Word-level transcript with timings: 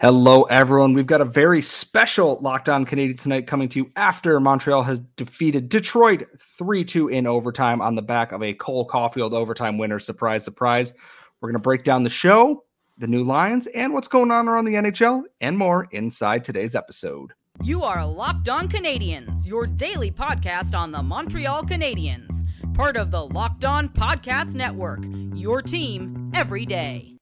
Hello, 0.00 0.42
everyone. 0.42 0.92
We've 0.92 1.06
got 1.06 1.20
a 1.20 1.24
very 1.24 1.62
special 1.62 2.38
Locked 2.40 2.68
On 2.68 2.84
Canadian 2.84 3.16
tonight 3.16 3.46
coming 3.46 3.68
to 3.68 3.78
you 3.78 3.92
after 3.94 4.40
Montreal 4.40 4.82
has 4.82 4.98
defeated 4.98 5.68
Detroit 5.68 6.26
3 6.36 6.84
2 6.84 7.08
in 7.08 7.28
overtime 7.28 7.80
on 7.80 7.94
the 7.94 8.02
back 8.02 8.32
of 8.32 8.42
a 8.42 8.54
Cole 8.54 8.88
Caufield 8.88 9.32
overtime 9.32 9.78
winner. 9.78 10.00
Surprise, 10.00 10.42
surprise. 10.42 10.94
We're 11.40 11.50
going 11.50 11.60
to 11.60 11.62
break 11.62 11.84
down 11.84 12.02
the 12.02 12.10
show, 12.10 12.64
the 12.98 13.06
new 13.06 13.22
Lions, 13.22 13.68
and 13.68 13.94
what's 13.94 14.08
going 14.08 14.32
on 14.32 14.48
around 14.48 14.64
the 14.64 14.74
NHL 14.74 15.22
and 15.40 15.56
more 15.56 15.86
inside 15.92 16.42
today's 16.42 16.74
episode. 16.74 17.32
You 17.62 17.84
are 17.84 18.04
Locked 18.04 18.48
On 18.48 18.68
Canadiens, 18.68 19.46
your 19.46 19.64
daily 19.64 20.10
podcast 20.10 20.76
on 20.76 20.90
the 20.90 21.04
Montreal 21.04 21.62
Canadiens, 21.62 22.42
part 22.74 22.96
of 22.96 23.12
the 23.12 23.24
Locked 23.24 23.64
On 23.64 23.88
Podcast 23.88 24.54
Network, 24.54 25.04
your 25.36 25.62
team 25.62 26.32
every 26.34 26.66
day. 26.66 27.13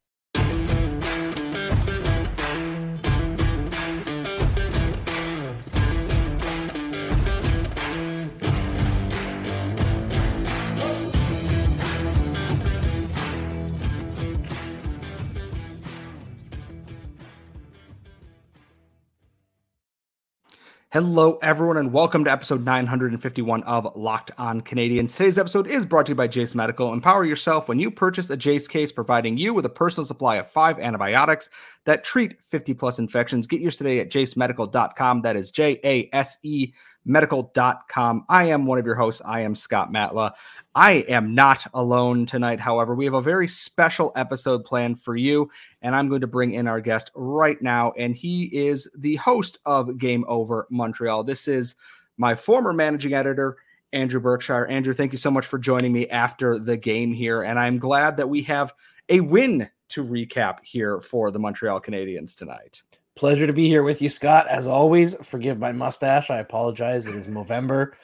Hello, 20.92 21.38
everyone, 21.40 21.78
and 21.78 21.90
welcome 21.90 22.22
to 22.24 22.30
episode 22.30 22.66
951 22.66 23.62
of 23.62 23.96
Locked 23.96 24.30
On 24.36 24.60
Canadiens. 24.60 25.16
Today's 25.16 25.38
episode 25.38 25.66
is 25.66 25.86
brought 25.86 26.04
to 26.04 26.10
you 26.10 26.14
by 26.14 26.28
Jase 26.28 26.54
Medical. 26.54 26.92
Empower 26.92 27.24
yourself 27.24 27.66
when 27.66 27.78
you 27.78 27.90
purchase 27.90 28.28
a 28.28 28.36
Jase 28.36 28.68
case, 28.68 28.92
providing 28.92 29.38
you 29.38 29.54
with 29.54 29.64
a 29.64 29.70
personal 29.70 30.04
supply 30.04 30.36
of 30.36 30.50
five 30.50 30.78
antibiotics 30.78 31.48
that 31.86 32.04
treat 32.04 32.36
50 32.46 32.74
plus 32.74 32.98
infections. 32.98 33.46
Get 33.46 33.62
yours 33.62 33.78
today 33.78 34.00
at 34.00 34.10
jasemedical.com. 34.10 35.22
That 35.22 35.34
is 35.34 35.50
J 35.50 35.80
A 35.82 36.10
S 36.12 36.36
E 36.42 36.74
medical.com. 37.04 38.24
I 38.28 38.44
am 38.44 38.66
one 38.66 38.78
of 38.78 38.86
your 38.86 38.94
hosts. 38.94 39.22
I 39.24 39.40
am 39.40 39.54
Scott 39.54 39.92
Matla. 39.92 40.32
I 40.74 41.04
am 41.08 41.34
not 41.34 41.66
alone 41.74 42.26
tonight. 42.26 42.60
However, 42.60 42.94
we 42.94 43.04
have 43.04 43.14
a 43.14 43.22
very 43.22 43.48
special 43.48 44.12
episode 44.16 44.64
planned 44.64 45.02
for 45.02 45.16
you, 45.16 45.50
and 45.82 45.94
I'm 45.94 46.08
going 46.08 46.20
to 46.20 46.26
bring 46.26 46.52
in 46.52 46.68
our 46.68 46.80
guest 46.80 47.10
right 47.14 47.60
now. 47.60 47.92
And 47.98 48.14
he 48.14 48.44
is 48.44 48.90
the 48.96 49.16
host 49.16 49.58
of 49.66 49.98
Game 49.98 50.24
Over 50.28 50.66
Montreal. 50.70 51.24
This 51.24 51.48
is 51.48 51.74
my 52.16 52.34
former 52.34 52.72
managing 52.72 53.14
editor, 53.14 53.56
Andrew 53.92 54.20
Berkshire. 54.20 54.66
Andrew, 54.66 54.94
thank 54.94 55.12
you 55.12 55.18
so 55.18 55.30
much 55.30 55.46
for 55.46 55.58
joining 55.58 55.92
me 55.92 56.08
after 56.08 56.58
the 56.58 56.76
game 56.76 57.12
here. 57.12 57.42
And 57.42 57.58
I'm 57.58 57.78
glad 57.78 58.16
that 58.16 58.28
we 58.28 58.42
have 58.42 58.72
a 59.08 59.20
win 59.20 59.68
to 59.88 60.04
recap 60.04 60.58
here 60.62 61.00
for 61.00 61.30
the 61.30 61.38
Montreal 61.38 61.80
Canadiens 61.80 62.34
tonight. 62.34 62.82
Pleasure 63.14 63.46
to 63.46 63.52
be 63.52 63.68
here 63.68 63.82
with 63.82 64.00
you, 64.00 64.10
Scott. 64.10 64.46
As 64.48 64.66
always, 64.66 65.14
forgive 65.22 65.58
my 65.58 65.72
mustache. 65.72 66.30
I 66.30 66.38
apologize. 66.38 67.06
It 67.06 67.14
is 67.14 67.28
November. 67.28 67.96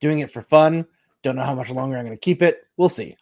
Doing 0.00 0.20
it 0.20 0.30
for 0.30 0.42
fun 0.42 0.86
don't 1.26 1.36
know 1.36 1.42
how 1.42 1.54
much 1.54 1.70
longer 1.70 1.96
I'm 1.96 2.04
going 2.04 2.16
to 2.16 2.20
keep 2.20 2.40
it. 2.40 2.66
We'll 2.76 2.88
see. 2.88 3.16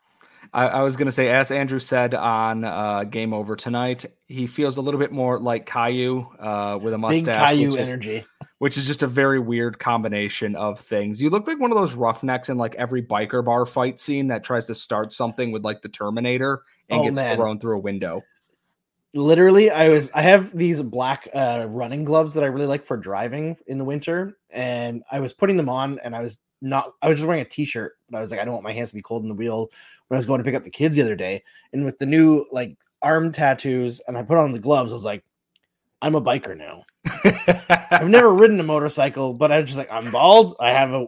I, 0.52 0.66
I 0.68 0.82
was 0.82 0.96
going 0.96 1.06
to 1.06 1.12
say, 1.12 1.30
as 1.30 1.50
Andrew 1.50 1.80
said 1.80 2.14
on 2.14 2.64
uh, 2.64 3.04
Game 3.04 3.32
Over 3.32 3.56
tonight, 3.56 4.04
he 4.28 4.46
feels 4.46 4.76
a 4.76 4.82
little 4.82 5.00
bit 5.00 5.10
more 5.10 5.40
like 5.40 5.66
Caillou 5.66 6.28
uh, 6.38 6.78
with 6.80 6.94
a 6.94 6.98
mustache. 6.98 7.24
Big 7.24 7.34
Caillou 7.34 7.70
which 7.70 7.80
energy. 7.80 8.16
Is, 8.18 8.48
which 8.58 8.78
is 8.78 8.86
just 8.86 9.02
a 9.02 9.08
very 9.08 9.40
weird 9.40 9.80
combination 9.80 10.54
of 10.54 10.78
things. 10.78 11.20
You 11.20 11.30
look 11.30 11.48
like 11.48 11.58
one 11.58 11.72
of 11.72 11.78
those 11.78 11.94
roughnecks 11.94 12.50
in 12.50 12.56
like 12.56 12.74
every 12.76 13.02
biker 13.02 13.44
bar 13.44 13.66
fight 13.66 13.98
scene 13.98 14.28
that 14.28 14.44
tries 14.44 14.66
to 14.66 14.74
start 14.74 15.12
something 15.12 15.50
with 15.50 15.64
like 15.64 15.82
the 15.82 15.88
Terminator 15.88 16.62
and 16.88 17.00
oh, 17.00 17.04
gets 17.04 17.16
man. 17.16 17.36
thrown 17.36 17.58
through 17.58 17.76
a 17.76 17.80
window 17.80 18.22
literally 19.14 19.70
i 19.70 19.88
was 19.88 20.10
i 20.12 20.20
have 20.20 20.50
these 20.56 20.82
black 20.82 21.28
uh 21.34 21.66
running 21.68 22.04
gloves 22.04 22.34
that 22.34 22.42
i 22.42 22.48
really 22.48 22.66
like 22.66 22.84
for 22.84 22.96
driving 22.96 23.56
in 23.68 23.78
the 23.78 23.84
winter 23.84 24.36
and 24.52 25.04
i 25.12 25.20
was 25.20 25.32
putting 25.32 25.56
them 25.56 25.68
on 25.68 25.98
and 26.00 26.16
i 26.16 26.20
was 26.20 26.38
not 26.64 26.94
I 27.02 27.08
was 27.08 27.18
just 27.18 27.26
wearing 27.26 27.42
a 27.42 27.48
t-shirt, 27.48 27.98
but 28.10 28.18
I 28.18 28.20
was 28.20 28.30
like, 28.30 28.40
I 28.40 28.44
don't 28.44 28.54
want 28.54 28.64
my 28.64 28.72
hands 28.72 28.88
to 28.90 28.96
be 28.96 29.02
cold 29.02 29.22
in 29.22 29.28
the 29.28 29.34
wheel 29.34 29.70
when 30.08 30.16
I 30.16 30.18
was 30.18 30.26
going 30.26 30.38
to 30.38 30.44
pick 30.44 30.54
up 30.54 30.64
the 30.64 30.70
kids 30.70 30.96
the 30.96 31.02
other 31.02 31.14
day. 31.14 31.44
And 31.72 31.84
with 31.84 31.98
the 31.98 32.06
new 32.06 32.46
like 32.50 32.76
arm 33.02 33.30
tattoos 33.30 34.00
and 34.08 34.16
I 34.16 34.22
put 34.22 34.38
on 34.38 34.52
the 34.52 34.58
gloves, 34.58 34.90
I 34.90 34.94
was 34.94 35.04
like, 35.04 35.24
I'm 36.02 36.14
a 36.14 36.22
biker 36.22 36.56
now. 36.56 36.84
I've 37.90 38.08
never 38.08 38.32
ridden 38.32 38.58
a 38.60 38.64
motorcycle, 38.64 39.34
but 39.34 39.52
I 39.52 39.60
was 39.60 39.66
just 39.66 39.78
like, 39.78 39.92
I'm 39.92 40.10
bald. 40.10 40.56
I 40.58 40.70
have 40.70 40.92
a 40.92 41.06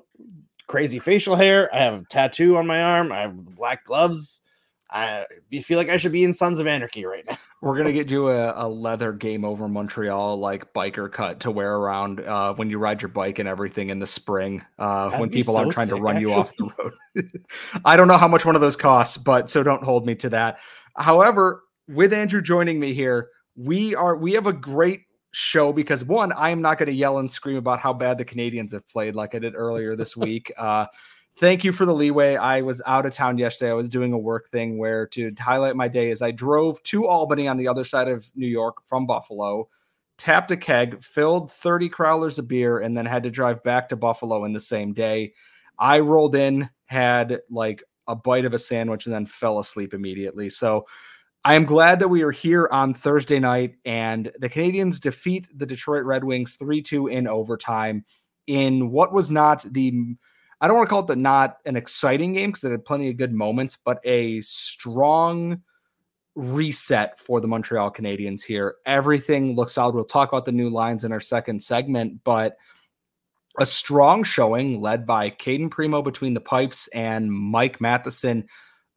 crazy 0.68 0.98
facial 0.98 1.36
hair. 1.36 1.74
I 1.74 1.82
have 1.82 1.94
a 1.94 2.04
tattoo 2.10 2.56
on 2.58 2.66
my 2.66 2.82
arm. 2.82 3.10
I 3.10 3.22
have 3.22 3.36
black 3.36 3.84
gloves. 3.84 4.42
I 4.90 5.26
feel 5.62 5.78
like 5.78 5.88
I 5.88 5.96
should 5.96 6.12
be 6.12 6.22
in 6.22 6.32
Sons 6.32 6.60
of 6.60 6.66
Anarchy 6.66 7.04
right 7.04 7.24
now. 7.28 7.36
We're 7.62 7.76
gonna 7.76 7.92
get 7.92 8.10
you 8.10 8.28
a, 8.28 8.66
a, 8.66 8.68
leather 8.68 9.12
game 9.12 9.44
over 9.44 9.66
Montreal 9.66 10.36
like 10.38 10.72
biker 10.72 11.10
cut 11.10 11.40
to 11.40 11.50
wear 11.50 11.74
around 11.74 12.20
uh, 12.20 12.54
when 12.54 12.70
you 12.70 12.78
ride 12.78 13.02
your 13.02 13.08
bike 13.08 13.38
and 13.38 13.48
everything 13.48 13.90
in 13.90 13.98
the 13.98 14.06
spring 14.06 14.64
uh, 14.78 15.16
when 15.18 15.30
people 15.30 15.54
so 15.54 15.60
aren't 15.60 15.72
trying 15.72 15.86
sick, 15.86 15.96
to 15.96 16.02
run 16.02 16.16
actually. 16.16 16.32
you 16.32 16.38
off 16.38 16.56
the 16.56 16.70
road. 16.78 17.30
I 17.84 17.96
don't 17.96 18.08
know 18.08 18.18
how 18.18 18.28
much 18.28 18.44
one 18.44 18.54
of 18.54 18.60
those 18.60 18.76
costs, 18.76 19.16
but 19.16 19.50
so 19.50 19.62
don't 19.62 19.82
hold 19.82 20.06
me 20.06 20.14
to 20.16 20.28
that. 20.30 20.60
However, 20.96 21.64
with 21.88 22.12
Andrew 22.12 22.40
joining 22.40 22.78
me 22.78 22.94
here, 22.94 23.30
we 23.56 23.94
are 23.94 24.16
we 24.16 24.34
have 24.34 24.46
a 24.46 24.52
great 24.52 25.02
show 25.32 25.72
because 25.72 26.02
one, 26.02 26.32
I 26.32 26.50
am 26.50 26.62
not 26.62 26.78
going 26.78 26.88
to 26.88 26.94
yell 26.94 27.18
and 27.18 27.30
scream 27.30 27.56
about 27.56 27.78
how 27.78 27.92
bad 27.92 28.16
the 28.18 28.24
Canadiens 28.24 28.72
have 28.72 28.88
played 28.88 29.14
like 29.14 29.34
I 29.34 29.38
did 29.38 29.54
earlier 29.54 29.94
this 29.94 30.16
week. 30.16 30.52
Uh, 30.56 30.86
thank 31.36 31.64
you 31.64 31.72
for 31.72 31.84
the 31.84 31.94
leeway. 31.94 32.36
I 32.36 32.62
was 32.62 32.82
out 32.86 33.06
of 33.06 33.12
town 33.12 33.38
yesterday. 33.38 33.70
I 33.70 33.74
was 33.74 33.88
doing 33.88 34.12
a 34.12 34.18
work 34.18 34.48
thing 34.48 34.78
where 34.78 35.06
to 35.08 35.32
highlight 35.38 35.76
my 35.76 35.88
day 35.88 36.10
is 36.10 36.22
I 36.22 36.30
drove 36.30 36.82
to 36.84 37.06
Albany 37.06 37.46
on 37.48 37.56
the 37.56 37.68
other 37.68 37.84
side 37.84 38.08
of 38.08 38.28
New 38.34 38.46
York 38.46 38.78
from 38.86 39.06
Buffalo, 39.06 39.68
tapped 40.18 40.50
a 40.50 40.56
keg, 40.56 41.02
filled 41.02 41.52
30 41.52 41.90
crowlers 41.90 42.38
of 42.38 42.48
beer, 42.48 42.78
and 42.78 42.96
then 42.96 43.06
had 43.06 43.22
to 43.24 43.30
drive 43.30 43.62
back 43.62 43.88
to 43.90 43.96
Buffalo 43.96 44.44
in 44.44 44.52
the 44.52 44.60
same 44.60 44.92
day. 44.92 45.34
I 45.78 46.00
rolled 46.00 46.34
in, 46.34 46.70
had 46.86 47.40
like 47.50 47.82
a 48.08 48.16
bite 48.16 48.44
of 48.44 48.54
a 48.54 48.58
sandwich, 48.58 49.06
and 49.06 49.14
then 49.14 49.26
fell 49.26 49.58
asleep 49.58 49.92
immediately. 49.92 50.48
So 50.48 50.86
I 51.44 51.54
am 51.54 51.64
glad 51.64 52.00
that 52.00 52.08
we 52.08 52.22
are 52.22 52.32
here 52.32 52.68
on 52.72 52.94
Thursday 52.94 53.38
night 53.38 53.76
and 53.84 54.32
the 54.38 54.48
Canadiens 54.48 55.00
defeat 55.00 55.46
the 55.54 55.66
Detroit 55.66 56.04
Red 56.04 56.24
Wings 56.24 56.56
3 56.56 56.82
2 56.82 57.06
in 57.06 57.28
overtime 57.28 58.04
in 58.48 58.90
what 58.90 59.12
was 59.12 59.30
not 59.30 59.62
the 59.62 60.16
I 60.60 60.68
don't 60.68 60.76
want 60.76 60.88
to 60.88 60.90
call 60.90 61.00
it 61.00 61.06
the 61.06 61.16
not 61.16 61.58
an 61.66 61.76
exciting 61.76 62.32
game 62.32 62.50
because 62.50 62.64
it 62.64 62.70
had 62.70 62.84
plenty 62.84 63.10
of 63.10 63.16
good 63.16 63.32
moments, 63.32 63.76
but 63.84 64.00
a 64.04 64.40
strong 64.40 65.62
reset 66.34 67.18
for 67.18 67.40
the 67.40 67.48
Montreal 67.48 67.90
Canadiens 67.90 68.42
here. 68.42 68.76
Everything 68.86 69.54
looks 69.54 69.74
solid. 69.74 69.94
We'll 69.94 70.04
talk 70.04 70.30
about 70.30 70.44
the 70.44 70.52
new 70.52 70.70
lines 70.70 71.04
in 71.04 71.12
our 71.12 71.20
second 71.20 71.62
segment, 71.62 72.22
but 72.24 72.56
a 73.58 73.66
strong 73.66 74.22
showing 74.22 74.80
led 74.80 75.06
by 75.06 75.30
Cayden 75.30 75.70
Primeau 75.70 76.02
between 76.02 76.34
the 76.34 76.40
pipes 76.40 76.88
and 76.88 77.32
Mike 77.32 77.80
Matheson 77.80 78.46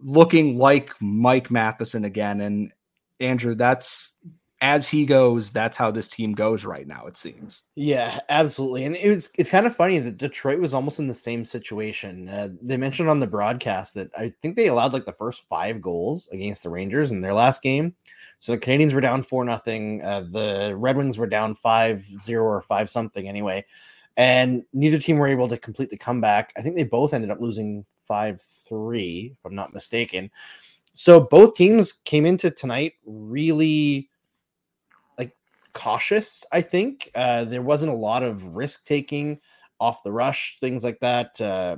looking 0.02 0.58
like 0.58 0.94
Mike 1.02 1.50
Matheson 1.50 2.06
again. 2.06 2.42
And 2.42 2.72
Andrew, 3.20 3.56
that's 3.56 4.16
as 4.62 4.90
he 4.90 5.06
goes, 5.06 5.52
that's 5.52 5.78
how 5.78 5.90
this 5.90 6.10
team 6.10 6.34
goes 6.34 6.66
right 6.66 6.86
now. 6.86 7.06
It 7.06 7.16
seems. 7.16 7.64
Yeah, 7.76 8.20
absolutely. 8.30 8.84
And 8.84 8.98
it's 8.98 9.30
it's 9.36 9.50
kind 9.50 9.66
of 9.66 9.76
funny 9.76 10.00
that 10.00 10.18
Detroit 10.18 10.60
was 10.60 10.74
almost 10.74 11.00
in 11.00 11.08
the 11.08 11.14
same 11.14 11.46
situation. 11.46 12.28
Uh, 12.28 12.50
they 12.62 12.76
mentioned 12.76 13.10
on 13.10 13.20
the 13.20 13.28
broadcast 13.28 13.94
that 13.94 14.10
I 14.18 14.34
think 14.42 14.56
they 14.56 14.68
allowed 14.68 14.92
like 14.92 15.06
the 15.06 15.14
first 15.14 15.48
five 15.48 15.82
goals 15.82 16.28
against 16.34 16.64
the 16.64 16.70
Rangers 16.70 17.12
in 17.12 17.22
their 17.22 17.34
last 17.34 17.62
game. 17.62 17.96
So 18.40 18.52
the 18.52 18.58
Canadiens 18.58 18.94
were 18.94 19.02
down 19.02 19.24
four 19.24 19.46
nothing. 19.46 20.02
Uh, 20.04 20.26
the 20.30 20.74
Red 20.76 20.98
Wings 20.98 21.18
were 21.18 21.28
down 21.28 21.56
five 21.56 22.04
zero 22.20 22.44
or 22.44 22.62
five 22.62 22.90
something 22.90 23.30
anyway, 23.30 23.66
and 24.18 24.66
neither 24.74 25.00
team 25.00 25.20
were 25.20 25.28
able 25.28 25.48
to 25.48 25.58
complete 25.58 25.90
the 25.90 25.98
comeback. 25.98 26.52
I 26.58 26.62
think 26.62 26.76
they 26.76 26.84
both 26.84 27.14
ended 27.14 27.32
up 27.32 27.40
losing 27.40 27.86
five 28.08 28.42
three, 28.68 29.36
if 29.38 29.46
I'm 29.46 29.56
not 29.56 29.74
mistaken. 29.74 30.30
So 30.96 31.22
both 31.22 31.56
teams 31.56 31.94
came 31.94 32.26
into 32.26 32.52
tonight 32.52 32.96
really 33.06 34.10
cautious. 35.80 36.46
I 36.52 36.62
think 36.62 37.10
uh, 37.16 37.46
there 37.46 37.62
wasn't 37.62 37.94
a 37.94 37.96
lot 37.96 38.22
of 38.22 38.44
risk 38.56 38.86
taking 38.86 39.40
off 39.80 40.04
the 40.04 40.12
rush, 40.12 40.58
things 40.60 40.84
like 40.84 41.00
that. 41.00 41.40
Uh, 41.40 41.78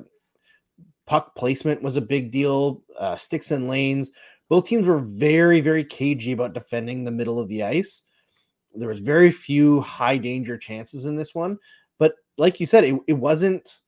puck 1.05 1.35
placement 1.35 1.83
was 1.83 1.97
a 1.97 2.01
big 2.01 2.31
deal. 2.31 2.83
Uh, 2.97 3.15
sticks 3.15 3.51
and 3.51 3.67
lanes. 3.67 4.09
Both 4.49 4.65
teams 4.65 4.87
were 4.87 4.99
very, 4.99 5.61
very 5.61 5.83
cagey 5.83 6.31
about 6.31 6.53
defending 6.53 7.03
the 7.03 7.11
middle 7.11 7.39
of 7.39 7.47
the 7.47 7.63
ice. 7.63 8.03
There 8.73 8.89
was 8.89 8.99
very 8.99 9.29
few 9.29 9.81
high 9.81 10.17
danger 10.17 10.57
chances 10.57 11.05
in 11.05 11.15
this 11.15 11.35
one, 11.35 11.59
but 11.99 12.15
like 12.37 12.59
you 12.59 12.65
said, 12.65 12.83
it, 12.83 12.99
it 13.07 13.13
wasn't 13.13 13.81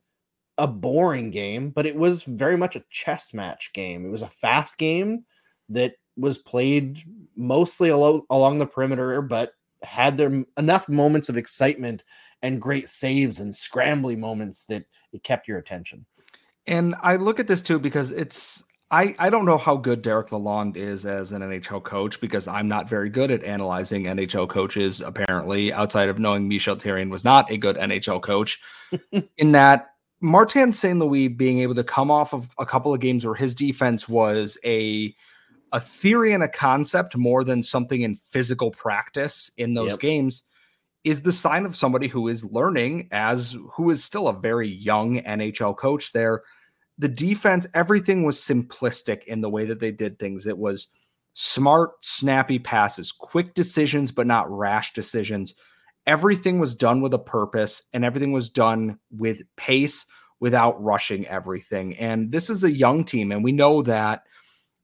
a 0.58 0.66
boring 0.66 1.30
game, 1.30 1.70
but 1.70 1.86
it 1.86 1.96
was 1.96 2.22
very 2.22 2.56
much 2.56 2.76
a 2.76 2.84
chess 2.90 3.34
match 3.34 3.72
game. 3.72 4.06
It 4.06 4.10
was 4.10 4.22
a 4.22 4.28
fast 4.28 4.78
game 4.78 5.24
that 5.70 5.94
was 6.16 6.38
played 6.38 7.02
mostly 7.34 7.88
alo- 7.88 8.26
along 8.30 8.58
the 8.58 8.66
perimeter, 8.66 9.20
but 9.20 9.52
had 9.84 10.16
there 10.16 10.44
enough 10.56 10.88
moments 10.88 11.28
of 11.28 11.36
excitement 11.36 12.04
and 12.42 12.60
great 12.60 12.88
saves 12.88 13.40
and 13.40 13.52
scrambly 13.52 14.18
moments 14.18 14.64
that 14.64 14.84
it 15.12 15.22
kept 15.22 15.48
your 15.48 15.58
attention. 15.58 16.04
And 16.66 16.94
I 17.00 17.16
look 17.16 17.40
at 17.40 17.46
this 17.46 17.62
too 17.62 17.78
because 17.78 18.10
it's 18.10 18.64
I, 18.90 19.14
I 19.18 19.30
don't 19.30 19.46
know 19.46 19.58
how 19.58 19.76
good 19.76 20.02
Derek 20.02 20.28
Lalonde 20.28 20.76
is 20.76 21.04
as 21.04 21.32
an 21.32 21.42
NHL 21.42 21.82
coach 21.82 22.20
because 22.20 22.46
I'm 22.46 22.68
not 22.68 22.88
very 22.88 23.08
good 23.08 23.30
at 23.30 23.42
analyzing 23.42 24.04
NHL 24.04 24.48
coaches, 24.48 25.00
apparently, 25.00 25.72
outside 25.72 26.08
of 26.08 26.18
knowing 26.18 26.46
Michel 26.46 26.76
Therrien 26.76 27.10
was 27.10 27.24
not 27.24 27.50
a 27.50 27.56
good 27.56 27.76
NHL 27.76 28.22
coach. 28.22 28.60
in 29.36 29.52
that 29.52 29.88
Martin 30.20 30.70
St. 30.70 30.98
Louis 30.98 31.28
being 31.28 31.60
able 31.60 31.74
to 31.74 31.82
come 31.82 32.10
off 32.10 32.32
of 32.32 32.48
a 32.58 32.66
couple 32.66 32.94
of 32.94 33.00
games 33.00 33.24
where 33.24 33.34
his 33.34 33.54
defense 33.54 34.08
was 34.08 34.56
a 34.64 35.14
a 35.74 35.80
theory 35.80 36.32
and 36.32 36.42
a 36.44 36.48
concept 36.48 37.16
more 37.16 37.42
than 37.42 37.60
something 37.60 38.02
in 38.02 38.14
physical 38.14 38.70
practice 38.70 39.50
in 39.56 39.74
those 39.74 39.90
yep. 39.90 39.98
games 39.98 40.44
is 41.02 41.22
the 41.22 41.32
sign 41.32 41.66
of 41.66 41.74
somebody 41.74 42.06
who 42.06 42.28
is 42.28 42.44
learning 42.44 43.08
as 43.10 43.58
who 43.72 43.90
is 43.90 44.02
still 44.02 44.28
a 44.28 44.40
very 44.40 44.68
young 44.68 45.20
NHL 45.22 45.76
coach 45.76 46.12
there. 46.12 46.44
The 46.96 47.08
defense, 47.08 47.66
everything 47.74 48.22
was 48.22 48.38
simplistic 48.38 49.24
in 49.24 49.40
the 49.40 49.50
way 49.50 49.66
that 49.66 49.80
they 49.80 49.90
did 49.90 50.20
things. 50.20 50.46
It 50.46 50.56
was 50.56 50.86
smart, 51.32 51.92
snappy 52.04 52.60
passes, 52.60 53.10
quick 53.10 53.54
decisions, 53.54 54.12
but 54.12 54.28
not 54.28 54.48
rash 54.48 54.92
decisions. 54.92 55.56
Everything 56.06 56.60
was 56.60 56.76
done 56.76 57.00
with 57.00 57.12
a 57.14 57.18
purpose 57.18 57.82
and 57.92 58.04
everything 58.04 58.30
was 58.30 58.48
done 58.48 59.00
with 59.10 59.42
pace 59.56 60.06
without 60.38 60.80
rushing 60.80 61.26
everything. 61.26 61.96
And 61.96 62.30
this 62.30 62.48
is 62.48 62.62
a 62.62 62.70
young 62.70 63.02
team, 63.02 63.32
and 63.32 63.42
we 63.42 63.50
know 63.50 63.82
that 63.82 64.22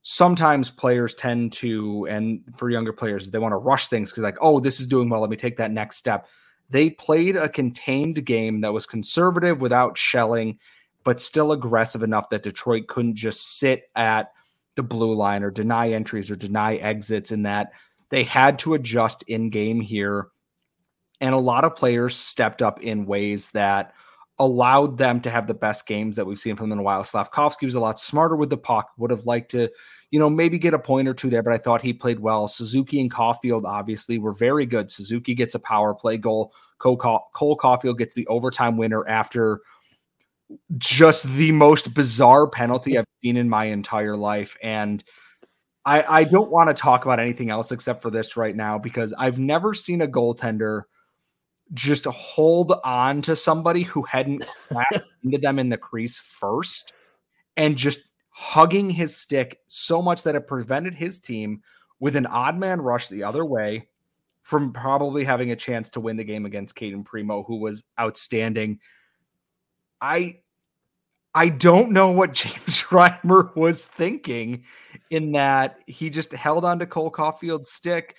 sometimes 0.03 0.71
players 0.71 1.15
tend 1.15 1.53
to, 1.53 2.07
and 2.09 2.43
for 2.57 2.71
younger 2.71 2.93
players, 2.93 3.31
they 3.31 3.39
want 3.39 3.53
to 3.53 3.59
rush 3.59 3.89
things 3.89 4.11
because, 4.11 4.23
like, 4.23 4.39
oh, 4.41 4.61
this 4.61 4.81
is 4.81 4.87
doing 4.87 5.09
well. 5.09 5.21
Let 5.21 5.31
me 5.31 5.37
take 5.37 5.57
that 5.59 5.71
next 5.71 5.97
step. 5.97 6.27
They 6.71 6.91
played 6.91 7.37
a 7.37 7.49
contained 7.49 8.25
game 8.25 8.61
that 8.61 8.73
was 8.73 8.87
conservative 8.87 9.61
without 9.61 9.99
shelling, 9.99 10.59
but 11.05 11.21
still 11.21 11.53
aggressive 11.53 12.03
enough 12.03 12.31
that 12.31 12.43
Detroit 12.43 12.87
couldn't 12.87 13.17
just 13.17 13.59
sit 13.59 13.91
at 13.97 14.33
the 14.77 14.83
blue 14.83 15.15
line 15.15 15.43
or 15.43 15.51
deny 15.51 15.91
entries 15.91 16.31
or 16.31 16.37
deny 16.37 16.77
exits, 16.77 17.31
and 17.31 17.45
that 17.45 17.73
they 18.11 18.23
had 18.23 18.59
to 18.61 18.75
adjust 18.75 19.23
in 19.25 19.51
game 19.51 19.81
here. 19.81 20.29
And 21.21 21.35
a 21.35 21.39
lot 21.39 21.65
of 21.65 21.77
players 21.77 22.17
stepped 22.17 22.63
up 22.63 22.81
in 22.81 23.05
ways 23.05 23.51
that 23.51 23.93
allowed 24.41 24.97
them 24.97 25.21
to 25.21 25.31
have 25.31 25.47
the 25.47 25.55
best 25.55 25.87
games 25.87 26.17
that 26.17 26.25
we've 26.25 26.39
seen 26.39 26.57
from 26.57 26.71
them 26.71 26.79
in 26.79 26.81
a 26.81 26.83
while. 26.83 27.05
Slavkovsky 27.05 27.67
was 27.67 27.75
a 27.75 27.81
lot 27.81 28.01
smarter 28.01 28.35
with 28.35 28.49
the 28.49 28.57
puck, 28.57 28.91
would 28.97 29.11
have 29.11 29.27
liked 29.27 29.51
to, 29.51 29.69
you 30.11 30.19
know, 30.19 30.31
maybe 30.31 30.59
get 30.59 30.73
a 30.73 30.79
point 30.79 31.07
or 31.07 31.15
two 31.15 31.29
there, 31.29 31.43
but 31.43 31.53
I 31.53 31.59
thought 31.59 31.83
he 31.83 31.93
played 31.93 32.19
well. 32.19 32.49
Suzuki 32.49 33.01
and 33.01 33.13
Caufield 33.13 33.65
obviously 33.65 34.19
were 34.19 34.33
very 34.33 34.65
good. 34.65 34.91
Suzuki 34.91 35.35
gets 35.35 35.55
a 35.55 35.61
power 35.61 35.95
play 35.95 36.17
goal. 36.17 36.55
Cole, 36.79 36.97
Caufield 36.97 37.99
gets 37.99 38.15
the 38.15 38.27
overtime 38.29 38.79
winner 38.79 39.07
after 39.07 39.61
just 40.79 41.29
the 41.29 41.53
most 41.53 41.93
bizarre 41.93 42.49
penalty 42.49 42.99
I've 42.99 43.05
seen 43.23 43.37
in 43.37 43.49
my 43.49 43.67
entire 43.67 44.17
life. 44.17 44.57
And 44.63 45.05
I, 45.85 46.03
I 46.09 46.25
don't 46.25 46.51
want 46.51 46.69
to 46.69 46.75
talk 46.75 47.05
about 47.05 47.21
anything 47.21 47.51
else 47.51 47.73
except 47.73 48.01
for 48.01 48.11
this 48.11 48.39
right 48.39 48.57
now 48.57 48.79
because 48.79 49.13
I've 49.13 49.39
never 49.39 49.75
seen 49.75 50.01
a 50.01 50.09
goaltender– 50.09 50.85
just 51.73 52.05
hold 52.07 52.73
on 52.85 53.23
to 53.23 53.37
somebody 53.37 53.83
who 53.83 54.03
hadn't 54.03 54.45
clapped 54.69 55.07
into 55.25 55.39
them 55.39 55.59
in 55.59 55.69
the 55.69 55.77
crease 55.77 56.19
first 56.19 56.93
and 57.57 57.77
just 57.77 58.01
hugging 58.31 58.91
his 58.91 59.17
stick 59.17 59.61
so 59.67 60.01
much 60.01 60.23
that 60.23 60.35
it 60.35 60.47
prevented 60.47 60.95
his 60.95 61.21
team 61.21 61.63
with 62.01 62.17
an 62.17 62.27
odd 62.27 62.57
man 62.57 62.81
rush 62.81 63.09
the 63.09 63.23
other 63.23 63.45
way 63.45 63.87
from 64.43 64.73
probably 64.73 65.25
having 65.25 65.51
a 65.51 65.57
chance 65.57 65.91
to 65.91 66.01
win 66.01 66.17
the 66.17 66.25
game 66.25 66.47
against 66.47 66.75
Cayden 66.75 67.05
Primeau, 67.05 67.45
who 67.45 67.57
was 67.57 67.85
outstanding. 68.01 68.81
I 70.01 70.39
I 71.35 71.49
don't 71.51 71.93
know 71.93 72.11
what 72.11 72.33
James 72.33 72.83
Reimer 72.85 73.55
was 73.55 73.87
thinking 73.87 74.65
in 75.11 75.33
that 75.33 75.79
he 75.87 76.11
just 76.11 76.33
held 76.33 76.65
on 76.65 76.79
to 76.81 76.87
Cole 76.87 77.11
Caufield's 77.11 77.71
stick 77.71 78.17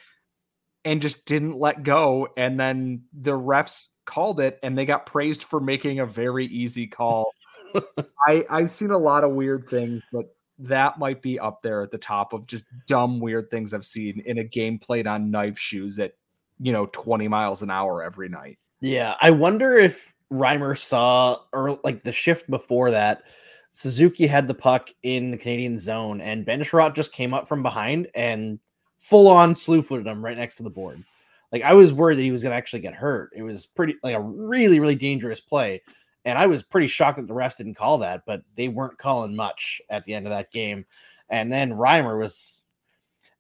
and 0.86 1.02
just 1.02 1.26
didn't 1.26 1.58
let 1.58 1.84
go. 1.84 2.30
And 2.38 2.60
then 2.60 3.04
the 3.14 3.32
refs 3.32 3.90
called 4.06 4.40
it 4.40 4.60
and 4.64 4.78
they 4.78 4.86
got 4.86 5.06
praised 5.06 5.44
for 5.44 5.60
making 5.60 6.00
a 6.00 6.06
very 6.06 6.46
easy 6.46 6.88
call. 6.88 7.34
I, 8.28 8.46
I've 8.50 8.70
seen 8.70 8.92
a 8.92 8.98
lot 8.98 9.24
of 9.24 9.32
weird 9.32 9.70
things, 9.70 10.02
but 10.12 10.36
that 10.60 11.00
might 11.00 11.22
be 11.22 11.40
up 11.40 11.62
there 11.62 11.82
at 11.82 11.92
the 11.92 11.98
top 11.98 12.34
of 12.34 12.46
just 12.46 12.66
dumb, 12.88 13.20
weird 13.20 13.50
things 13.50 13.74
I've 13.74 13.86
seen 13.86 14.22
in 14.26 14.38
a 14.38 14.44
game 14.44 14.80
played 14.80 15.08
on 15.08 15.32
knife 15.32 15.58
shoes 15.58 16.00
at, 16.00 16.14
you 16.60 16.72
know, 16.72 16.88
20 16.88 17.28
miles 17.28 17.62
an 17.62 17.72
hour 17.72 18.04
every 18.04 18.30
night. 18.30 18.60
Yeah. 18.82 19.16
I 19.22 19.32
wonder 19.32 19.76
if 19.76 20.14
Reimer 20.32 20.78
saw, 20.78 21.38
or 21.54 21.80
like 21.84 22.04
the 22.04 22.12
shift 22.12 22.50
before 22.50 22.92
that, 22.92 23.24
Suzuki 23.72 24.28
had 24.28 24.48
the 24.48 24.54
puck 24.54 24.90
in 25.02 25.32
the 25.32 25.38
Canadian 25.38 25.80
zone 25.80 26.20
and 26.20 26.46
Ben 26.46 26.62
Chiarot 26.62 26.94
just 26.94 27.14
came 27.14 27.34
up 27.34 27.48
from 27.48 27.64
behind 27.64 28.10
and 28.14 28.60
full 29.02 29.28
on 29.28 29.54
slew 29.54 29.82
footed 29.82 30.08
him 30.08 30.24
right 30.24 30.38
next 30.38 30.56
to 30.58 30.64
the 30.64 30.70
boards. 30.70 31.12
Like 31.52 31.64
I 31.64 31.74
was 31.74 31.92
worried 31.92 32.18
that 32.18 32.24
he 32.24 32.32
was 32.32 32.44
going 32.44 32.52
to 32.52 32.58
actually 32.58 32.80
get 32.80 32.94
hurt. 32.94 33.32
It 33.36 33.42
was 33.42 33.66
pretty 33.66 33.96
like 34.04 34.16
a 34.16 34.22
really 34.22 34.80
really 34.80 34.96
dangerous 34.96 35.42
play, 35.42 35.82
and 36.24 36.38
I 36.38 36.48
was 36.48 36.64
pretty 36.64 36.88
shocked 36.88 37.18
that 37.18 37.28
the 37.28 37.34
refs 37.34 37.58
didn't 37.58 37.76
call 37.76 37.98
that, 37.98 38.24
but 38.26 38.42
they 38.56 38.70
weren't 38.70 38.98
calling 38.98 39.36
much 39.36 39.82
at 39.90 40.06
the 40.06 40.14
end 40.14 40.26
of 40.26 40.30
that 40.30 40.52
game. 40.52 40.86
And 41.30 41.52
then 41.52 41.72
Reimer 41.72 42.18
was 42.18 42.62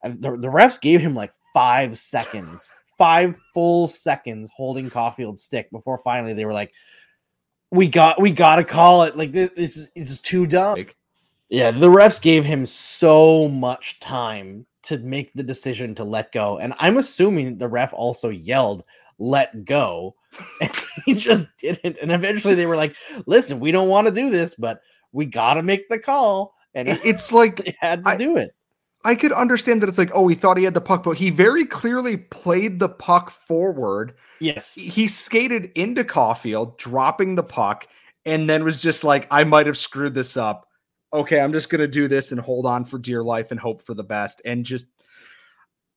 uh, 0.03 0.09
the, 0.09 0.31
the 0.31 0.47
refs 0.47 0.81
gave 0.81 0.99
him 0.99 1.15
like 1.15 1.31
five 1.53 1.97
seconds, 1.97 2.73
five 2.97 3.39
full 3.53 3.87
seconds 3.87 4.51
holding 4.55 4.89
Caufield's 4.89 5.43
stick 5.43 5.69
before 5.71 6.01
finally 6.03 6.33
they 6.33 6.45
were 6.45 6.53
like, 6.53 6.73
"We 7.69 7.87
got 7.87 8.19
we 8.19 8.31
got 8.31 8.57
to 8.57 8.65
call 8.65 9.03
it." 9.03 9.15
Like 9.15 9.31
this, 9.31 9.51
this 9.51 9.77
is, 9.77 9.89
this 9.95 10.11
is 10.11 10.19
too 10.19 10.47
dumb. 10.47 10.85
Yeah, 11.49 11.71
the 11.71 11.89
refs 11.89 12.21
gave 12.21 12.45
him 12.45 12.65
so 12.65 13.47
much 13.47 13.99
time 13.99 14.65
to 14.83 14.97
make 14.99 15.33
the 15.33 15.43
decision 15.43 15.95
to 15.95 16.03
let 16.03 16.31
go. 16.31 16.57
And 16.57 16.73
I'm 16.79 16.97
assuming 16.97 17.57
the 17.57 17.67
ref 17.67 17.93
also 17.93 18.29
yelled, 18.29 18.83
let 19.19 19.65
go. 19.65 20.15
And 20.61 20.71
he 21.05 21.13
just 21.13 21.45
didn't. 21.57 21.97
And 22.01 22.11
eventually 22.11 22.55
they 22.55 22.65
were 22.65 22.77
like, 22.77 22.95
listen, 23.25 23.59
we 23.59 23.71
don't 23.71 23.89
want 23.89 24.07
to 24.07 24.13
do 24.13 24.29
this, 24.29 24.55
but 24.55 24.81
we 25.11 25.25
got 25.25 25.55
to 25.55 25.63
make 25.63 25.89
the 25.89 25.99
call. 25.99 26.55
And 26.73 26.87
it's 27.03 27.33
like 27.33 27.57
they 27.57 27.75
had 27.79 28.03
to 28.03 28.11
I, 28.11 28.17
do 28.17 28.37
it. 28.37 28.55
I 29.03 29.15
could 29.15 29.33
understand 29.33 29.81
that 29.81 29.89
it's 29.89 29.97
like, 29.97 30.11
oh, 30.13 30.27
he 30.27 30.35
thought 30.35 30.57
he 30.57 30.63
had 30.63 30.73
the 30.73 30.81
puck, 30.81 31.03
but 31.03 31.17
he 31.17 31.31
very 31.31 31.65
clearly 31.65 32.15
played 32.15 32.79
the 32.79 32.89
puck 32.89 33.29
forward. 33.29 34.13
Yes. 34.39 34.75
He 34.75 35.07
skated 35.07 35.71
into 35.75 36.03
Caufield, 36.03 36.77
dropping 36.77 37.35
the 37.35 37.43
puck, 37.43 37.87
and 38.25 38.49
then 38.49 38.63
was 38.63 38.81
just 38.81 39.03
like, 39.03 39.27
I 39.31 39.43
might 39.43 39.67
have 39.67 39.77
screwed 39.77 40.13
this 40.13 40.37
up 40.37 40.67
okay, 41.13 41.39
I'm 41.39 41.53
just 41.53 41.69
going 41.69 41.81
to 41.81 41.87
do 41.87 42.07
this 42.07 42.31
and 42.31 42.39
hold 42.39 42.65
on 42.65 42.85
for 42.85 42.97
dear 42.97 43.23
life 43.23 43.51
and 43.51 43.59
hope 43.59 43.81
for 43.81 43.93
the 43.93 44.03
best. 44.03 44.41
And 44.45 44.65
just, 44.65 44.87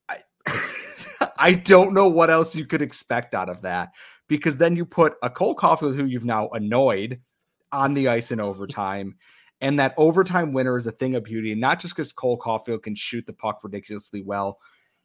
I, 0.09 0.19
I 1.39 1.55
don't 1.55 1.95
know 1.95 2.09
what 2.09 2.31
else 2.31 2.57
you 2.57 2.67
could 2.67 2.83
expect 2.83 3.35
out 3.35 3.49
of 3.49 3.63
that 3.63 3.91
because 4.29 4.59
then 4.59 4.77
you 4.77 4.85
put 4.85 5.15
a 5.23 5.31
Cole 5.31 5.57
Caufield 5.57 5.97
who 5.97 6.05
you've 6.05 6.25
now 6.25 6.49
annoyed 6.49 7.21
on 7.73 7.95
the 7.95 8.09
ice 8.09 8.33
in 8.33 8.41
overtime. 8.41 9.17
And 9.61 9.79
that 9.79 9.95
overtime 9.97 10.53
winner 10.53 10.77
is 10.77 10.87
a 10.87 10.93
thing 10.93 11.15
of 11.15 11.25
beauty, 11.25 11.55
not 11.55 11.81
just 11.81 11.95
because 11.95 12.13
Cole 12.13 12.39
Caufield 12.39 12.83
can 12.83 12.95
shoot 12.95 13.25
the 13.27 13.33
puck 13.33 13.61
ridiculously 13.63 14.23
well. 14.23 14.59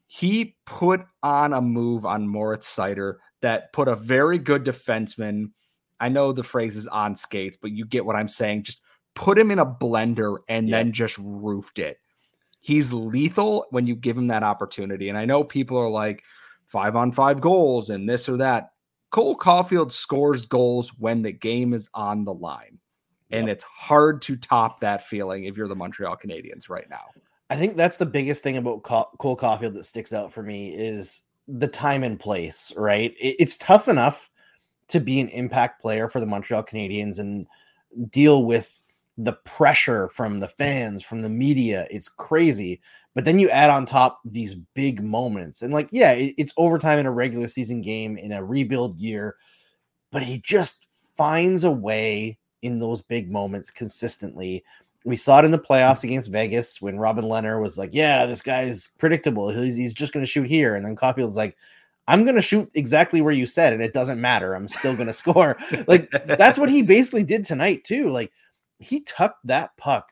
He 0.08 0.56
put 0.66 1.02
on 1.22 1.54
a 1.54 1.62
move 1.62 2.06
on 2.06 2.28
Moritz 2.28 2.68
Seider 2.68 3.16
that 3.42 3.72
put 3.74 3.88
a 3.88 3.96
very 3.96 4.38
good 4.38 4.66
defenseman. 4.66 5.52
I 6.00 6.10
know 6.10 6.32
the 6.32 6.44
phrase 6.44 6.76
is 6.76 6.88
on 6.88 7.16
skates, 7.16 7.58
but 7.62 7.72
you 7.72 7.86
get 7.86 8.06
what 8.06 8.16
I'm 8.16 8.28
saying. 8.28 8.64
Just 8.64 8.82
put 9.20 9.38
him 9.38 9.52
in 9.52 9.60
a 9.60 9.66
blender 9.66 10.38
and 10.48 10.70
yeah. 10.70 10.78
then 10.78 10.94
just 10.94 11.18
roofed 11.18 11.78
it. 11.78 12.00
He's 12.62 12.94
lethal 12.94 13.68
when 13.70 13.86
you 13.86 13.94
give 13.94 14.18
him 14.18 14.28
that 14.28 14.44
opportunity. 14.44 15.10
And 15.10 15.18
I 15.18 15.26
know 15.26 15.44
people 15.44 15.78
are 15.78 15.90
like 15.90 16.24
five 16.68 16.96
on 16.96 17.12
five 17.12 17.42
goals 17.42 17.90
and 17.90 18.08
this 18.08 18.30
or 18.30 18.38
that. 18.38 18.72
Cole 19.12 19.36
Caufield 19.36 19.92
scores 19.92 20.46
goals 20.46 20.94
when 20.98 21.22
the 21.22 21.34
game 21.34 21.74
is 21.74 21.90
on 21.94 22.24
the 22.24 22.34
line. 22.34 22.80
Yep. 23.30 23.40
And 23.40 23.50
it's 23.50 23.66
hard 23.66 24.22
to 24.24 24.38
top 24.38 24.80
that 24.80 25.06
feeling 25.06 25.44
if 25.44 25.58
you're 25.58 25.68
the 25.68 25.76
Montreal 25.76 26.16
Canadiens 26.16 26.70
right 26.70 26.90
now. 26.90 27.08
I 27.50 27.58
think 27.58 27.76
that's 27.76 27.98
the 27.98 28.06
biggest 28.06 28.42
thing 28.42 28.56
about 28.56 28.84
Cole 28.84 29.36
Caufield 29.36 29.74
that 29.74 29.84
sticks 29.84 30.14
out 30.14 30.32
for 30.32 30.44
me 30.44 30.74
is 30.74 31.24
the 31.50 31.68
time 31.68 32.04
and 32.04 32.18
place, 32.18 32.72
right? 32.78 33.14
It's 33.20 33.58
tough 33.58 33.90
enough 33.90 34.30
to 34.88 35.02
be 35.02 35.20
an 35.20 35.28
impact 35.30 35.82
player 35.82 36.08
for 36.08 36.22
the 36.22 36.26
Montreal 36.26 36.64
Canadiens 36.64 37.20
and 37.20 37.48
deal 38.12 38.46
with 38.46 38.79
the 39.20 39.34
pressure 39.44 40.08
from 40.08 40.40
the 40.40 40.48
fans, 40.48 41.04
from 41.04 41.22
the 41.22 41.30
media, 41.30 41.86
it's 41.92 42.08
crazy. 42.08 42.80
But 43.14 43.26
then 43.26 43.38
you 43.38 43.50
add 43.50 43.70
on 43.70 43.86
top 43.86 44.22
these 44.24 44.56
big 44.76 45.04
moments, 45.04 45.62
and 45.62 45.74
like, 45.74 45.90
yeah, 45.92 46.12
it, 46.14 46.36
it's 46.38 46.54
overtime 46.56 47.00
in 47.00 47.06
a 47.06 47.12
regular 47.12 47.50
season 47.50 47.82
game 47.82 48.18
in 48.18 48.32
a 48.32 48.44
rebuild 48.44 48.98
year, 48.98 49.36
but 50.12 50.24
he 50.24 50.38
just 50.38 50.86
finds 51.18 51.66
a 51.66 51.72
way 51.72 52.38
in 52.62 52.80
those 52.80 53.02
big 53.02 53.30
moments 53.30 53.72
consistently. 53.72 54.64
We 55.04 55.18
saw 55.18 55.40
it 55.40 55.46
in 55.46 55.52
the 55.52 55.60
playoffs 55.60 56.06
against 56.06 56.32
Vegas 56.32 56.82
when 56.82 56.98
Robin 56.98 57.26
Lehner 57.26 57.62
was 57.62 57.78
like, 57.78 57.90
"Yeah, 57.92 58.26
this 58.26 58.42
guy 58.42 58.64
is 58.64 58.90
predictable. 59.00 59.50
He's, 59.50 59.76
he's 59.76 59.94
just 59.94 60.14
going 60.14 60.24
to 60.24 60.32
shoot 60.32 60.48
here," 60.48 60.76
and 60.76 60.86
then 60.86 60.96
Caufield's 60.96 61.38
like, 61.38 61.58
I'm 62.08 62.24
going 62.24 62.36
to 62.36 62.42
shoot 62.42 62.70
exactly 62.74 63.22
where 63.22 63.34
you 63.34 63.46
said, 63.46 63.74
and 63.74 63.84
it 63.84 63.94
doesn't 63.94 64.20
matter. 64.20 64.54
I'm 64.54 64.68
still 64.68 64.96
going 64.96 65.08
to 65.08 65.14
score. 65.14 65.58
Like 65.88 66.10
that's 66.26 66.58
what 66.58 66.70
he 66.70 66.84
basically 66.84 67.24
did 67.24 67.44
tonight 67.44 67.84
too. 67.84 68.10
Like 68.10 68.32
he 68.80 69.02
tucked 69.02 69.46
that 69.46 69.76
puck 69.78 70.12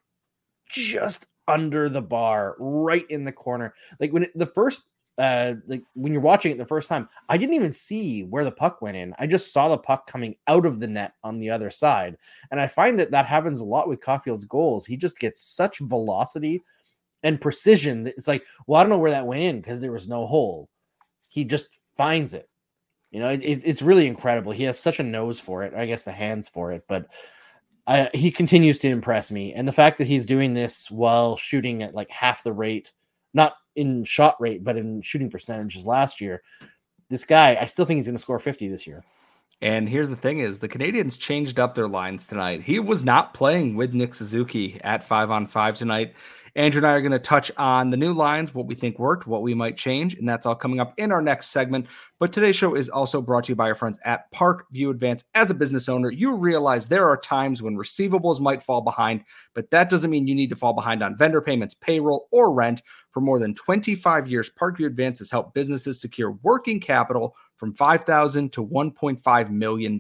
just 0.69 1.27
under 1.47 1.89
the 1.89 2.01
bar, 2.01 2.55
right 2.59 3.05
in 3.09 3.23
the 3.23 3.31
corner. 3.31 3.73
Like 3.99 4.11
when 4.11 4.23
it, 4.23 4.31
the 4.37 4.45
first 4.45 4.83
uh 5.17 5.55
like 5.65 5.81
when 5.95 6.11
you're 6.13 6.21
watching 6.21 6.51
it 6.51 6.59
the 6.59 6.65
first 6.65 6.87
time 6.87 7.09
i 7.27 7.37
didn't 7.37 7.55
even 7.55 7.73
see 7.73 8.23
where 8.25 8.43
the 8.43 8.51
puck 8.51 8.81
went 8.83 8.95
in. 8.97 9.15
I 9.17 9.25
just 9.25 9.51
saw 9.51 9.67
the 9.67 9.77
puck 9.77 10.05
coming 10.05 10.35
out 10.47 10.65
of 10.65 10.79
the 10.79 10.87
net 10.87 11.13
on 11.23 11.39
the 11.39 11.49
other 11.49 11.71
side. 11.71 12.17
And 12.51 12.59
i 12.59 12.67
find 12.67 12.99
that 12.99 13.09
that 13.11 13.25
happens 13.25 13.59
a 13.59 13.65
lot 13.65 13.87
with 13.87 14.01
caufield's 14.01 14.45
goals. 14.45 14.85
He 14.85 14.95
just 14.95 15.17
gets 15.17 15.41
such 15.41 15.79
velocity 15.79 16.63
and 17.23 17.41
precision 17.41 18.03
that 18.03 18.15
it's 18.15 18.27
like 18.27 18.43
well 18.67 18.79
i 18.79 18.83
don't 18.83 18.91
know 18.91 18.99
where 18.99 19.09
that 19.11 19.25
went 19.25 19.41
in 19.41 19.59
because 19.59 19.81
there 19.81 19.91
was 19.91 20.07
no 20.07 20.27
hole. 20.27 20.69
He 21.29 21.43
just 21.43 21.67
finds 21.97 22.35
it. 22.35 22.47
You 23.09 23.19
know 23.19 23.29
it, 23.29 23.43
it, 23.43 23.61
it's 23.65 23.81
really 23.81 24.05
incredible. 24.05 24.51
He 24.51 24.65
has 24.65 24.79
such 24.79 24.99
a 24.99 25.03
nose 25.03 25.39
for 25.39 25.63
it 25.63 25.73
i 25.73 25.87
guess 25.87 26.03
the 26.03 26.11
hands 26.11 26.47
for 26.47 26.71
it 26.73 26.83
but 26.87 27.07
I, 27.87 28.09
he 28.13 28.31
continues 28.31 28.79
to 28.79 28.89
impress 28.89 29.31
me 29.31 29.53
and 29.53 29.65
the 29.65 29.71
fact 29.71 29.97
that 29.97 30.07
he's 30.07 30.25
doing 30.25 30.53
this 30.53 30.91
while 30.91 31.37
shooting 31.37 31.81
at 31.81 31.95
like 31.95 32.09
half 32.11 32.43
the 32.43 32.51
rate 32.51 32.91
not 33.33 33.53
in 33.75 34.03
shot 34.03 34.35
rate, 34.41 34.63
but 34.63 34.75
in 34.75 35.01
shooting 35.01 35.29
percentages 35.29 35.85
last 35.85 36.19
year. 36.19 36.41
This 37.09 37.23
guy, 37.23 37.57
I 37.59 37.65
still 37.65 37.85
think 37.85 37.97
he's 37.97 38.07
going 38.07 38.17
to 38.17 38.21
score 38.21 38.39
50 38.39 38.67
this 38.67 38.85
year. 38.85 39.03
And 39.61 39.89
here's 39.89 40.09
the 40.09 40.15
thing 40.15 40.39
is 40.39 40.59
the 40.59 40.69
Canadiens 40.69 41.17
changed 41.17 41.59
up 41.59 41.73
their 41.73 41.87
lines 41.87 42.27
tonight. 42.27 42.61
He 42.61 42.79
was 42.79 43.03
not 43.03 43.33
playing 43.33 43.75
with 43.75 43.93
Nick 43.93 44.13
Suzuki 44.13 44.79
at 44.83 45.03
5 45.03 45.31
on 45.31 45.47
5 45.47 45.75
tonight. 45.75 46.13
Andrew 46.55 46.79
and 46.79 46.87
I 46.87 46.93
are 46.93 47.01
going 47.01 47.11
to 47.11 47.19
touch 47.19 47.51
on 47.57 47.91
the 47.91 47.97
new 47.97 48.13
lines, 48.13 48.53
what 48.53 48.65
we 48.65 48.73
think 48.73 48.97
worked, 48.97 49.27
what 49.27 49.43
we 49.43 49.53
might 49.53 49.77
change, 49.77 50.15
and 50.15 50.27
that's 50.27 50.45
all 50.47 50.55
coming 50.55 50.79
up 50.79 50.93
in 50.97 51.11
our 51.11 51.21
next 51.21 51.47
segment. 51.47 51.85
But 52.19 52.33
today's 52.33 52.55
show 52.55 52.73
is 52.73 52.89
also 52.89 53.21
brought 53.21 53.43
to 53.43 53.51
you 53.51 53.55
by 53.55 53.69
our 53.69 53.75
friends 53.75 53.99
at 54.05 54.31
Parkview 54.31 54.89
Advance. 54.89 55.23
As 55.35 55.51
a 55.51 55.55
business 55.55 55.87
owner, 55.87 56.09
you 56.09 56.35
realize 56.35 56.87
there 56.87 57.07
are 57.07 57.17
times 57.17 57.61
when 57.61 57.77
receivables 57.77 58.39
might 58.39 58.63
fall 58.63 58.81
behind, 58.81 59.23
but 59.53 59.69
that 59.69 59.87
doesn't 59.87 60.09
mean 60.09 60.27
you 60.27 60.33
need 60.33 60.49
to 60.49 60.55
fall 60.55 60.73
behind 60.73 61.03
on 61.03 61.17
vendor 61.17 61.41
payments, 61.41 61.75
payroll, 61.75 62.27
or 62.31 62.51
rent. 62.51 62.81
For 63.11 63.21
more 63.21 63.37
than 63.37 63.53
25 63.53 64.27
years, 64.27 64.49
Parkview 64.49 64.87
Advance 64.87 65.19
has 65.19 65.29
helped 65.29 65.53
businesses 65.53 66.01
secure 66.01 66.31
working 66.41 66.79
capital 66.79 67.35
from 67.57 67.73
5,000 67.73 68.53
to 68.53 68.65
$1.5 68.65 69.49
million. 69.49 69.99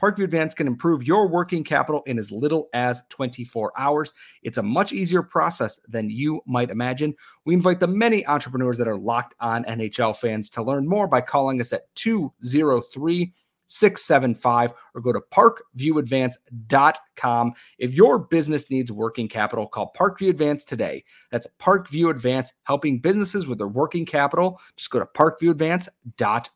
Parkview 0.00 0.24
Advance 0.24 0.54
can 0.54 0.66
improve 0.66 1.06
your 1.06 1.28
working 1.28 1.62
capital 1.64 2.02
in 2.06 2.18
as 2.18 2.32
little 2.32 2.68
as 2.74 3.00
24 3.10 3.72
hours. 3.78 4.12
It's 4.42 4.58
a 4.58 4.62
much 4.62 4.92
easier 4.92 5.22
process 5.22 5.78
than 5.88 6.10
you 6.10 6.42
might 6.46 6.70
imagine. 6.70 7.14
We 7.44 7.54
invite 7.54 7.78
the 7.80 7.86
many 7.86 8.26
entrepreneurs 8.26 8.76
that 8.78 8.88
are 8.88 8.98
locked 8.98 9.34
on 9.40 9.64
NHL 9.64 10.16
fans 10.16 10.50
to 10.50 10.62
learn 10.62 10.88
more 10.88 11.06
by 11.06 11.20
calling 11.20 11.60
us 11.60 11.72
at 11.72 11.94
203 11.94 13.32
675 13.66 14.74
or 14.94 15.00
go 15.00 15.10
to 15.12 15.22
parkviewadvance.com. 15.32 17.52
If 17.78 17.94
your 17.94 18.18
business 18.18 18.68
needs 18.70 18.92
working 18.92 19.26
capital, 19.26 19.66
call 19.66 19.90
Parkview 19.98 20.28
Advance 20.28 20.66
today. 20.66 21.02
That's 21.30 21.46
Parkview 21.58 22.10
Advance, 22.10 22.52
helping 22.64 23.00
businesses 23.00 23.46
with 23.46 23.56
their 23.58 23.68
working 23.68 24.04
capital. 24.04 24.60
Just 24.76 24.90
go 24.90 24.98
to 24.98 25.06
parkviewadvance.com. 25.06 26.50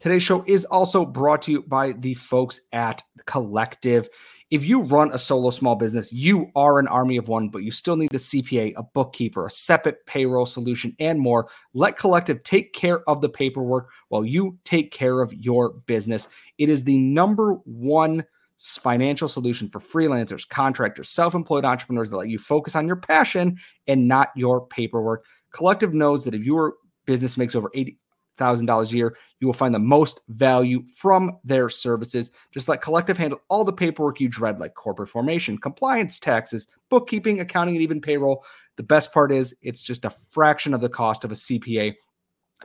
Today's 0.00 0.22
show 0.22 0.44
is 0.46 0.64
also 0.66 1.06
brought 1.06 1.42
to 1.42 1.52
you 1.52 1.62
by 1.62 1.92
the 1.92 2.14
folks 2.14 2.60
at 2.72 3.02
Collective. 3.24 4.08
If 4.50 4.64
you 4.64 4.82
run 4.82 5.12
a 5.12 5.18
solo 5.18 5.48
small 5.50 5.76
business, 5.76 6.12
you 6.12 6.50
are 6.54 6.78
an 6.78 6.86
army 6.88 7.16
of 7.16 7.28
one, 7.28 7.48
but 7.48 7.62
you 7.62 7.70
still 7.70 7.96
need 7.96 8.12
a 8.12 8.18
CPA, 8.18 8.74
a 8.76 8.82
bookkeeper, 8.82 9.46
a 9.46 9.50
separate 9.50 10.04
payroll 10.06 10.46
solution, 10.46 10.94
and 11.00 11.18
more. 11.18 11.48
Let 11.72 11.96
Collective 11.96 12.42
take 12.42 12.74
care 12.74 13.08
of 13.08 13.20
the 13.20 13.30
paperwork 13.30 13.90
while 14.08 14.24
you 14.24 14.58
take 14.64 14.92
care 14.92 15.22
of 15.22 15.32
your 15.32 15.70
business. 15.86 16.28
It 16.58 16.68
is 16.68 16.84
the 16.84 16.98
number 16.98 17.54
one 17.64 18.24
financial 18.58 19.28
solution 19.28 19.68
for 19.70 19.80
freelancers, 19.80 20.46
contractors, 20.48 21.08
self 21.08 21.34
employed 21.34 21.64
entrepreneurs 21.64 22.10
that 22.10 22.18
let 22.18 22.28
you 22.28 22.38
focus 22.38 22.76
on 22.76 22.86
your 22.86 22.96
passion 22.96 23.56
and 23.86 24.06
not 24.06 24.28
your 24.36 24.66
paperwork. 24.66 25.24
Collective 25.50 25.94
knows 25.94 26.24
that 26.24 26.34
if 26.34 26.42
your 26.42 26.74
business 27.06 27.36
makes 27.36 27.54
over 27.54 27.70
80 27.74 27.98
thousand 28.36 28.66
dollars 28.66 28.92
a 28.92 28.96
year, 28.96 29.16
you 29.40 29.46
will 29.46 29.54
find 29.54 29.74
the 29.74 29.78
most 29.78 30.20
value 30.28 30.82
from 30.94 31.38
their 31.44 31.68
services. 31.68 32.32
Just 32.52 32.68
let 32.68 32.82
Collective 32.82 33.18
handle 33.18 33.40
all 33.48 33.64
the 33.64 33.72
paperwork 33.72 34.20
you 34.20 34.28
dread, 34.28 34.60
like 34.60 34.74
corporate 34.74 35.08
formation, 35.08 35.58
compliance, 35.58 36.18
taxes, 36.18 36.66
bookkeeping, 36.90 37.40
accounting, 37.40 37.76
and 37.76 37.82
even 37.82 38.00
payroll. 38.00 38.44
The 38.76 38.82
best 38.82 39.12
part 39.12 39.32
is 39.32 39.54
it's 39.62 39.82
just 39.82 40.04
a 40.04 40.14
fraction 40.30 40.74
of 40.74 40.80
the 40.80 40.88
cost 40.88 41.24
of 41.24 41.32
a 41.32 41.36
CPA. 41.36 41.94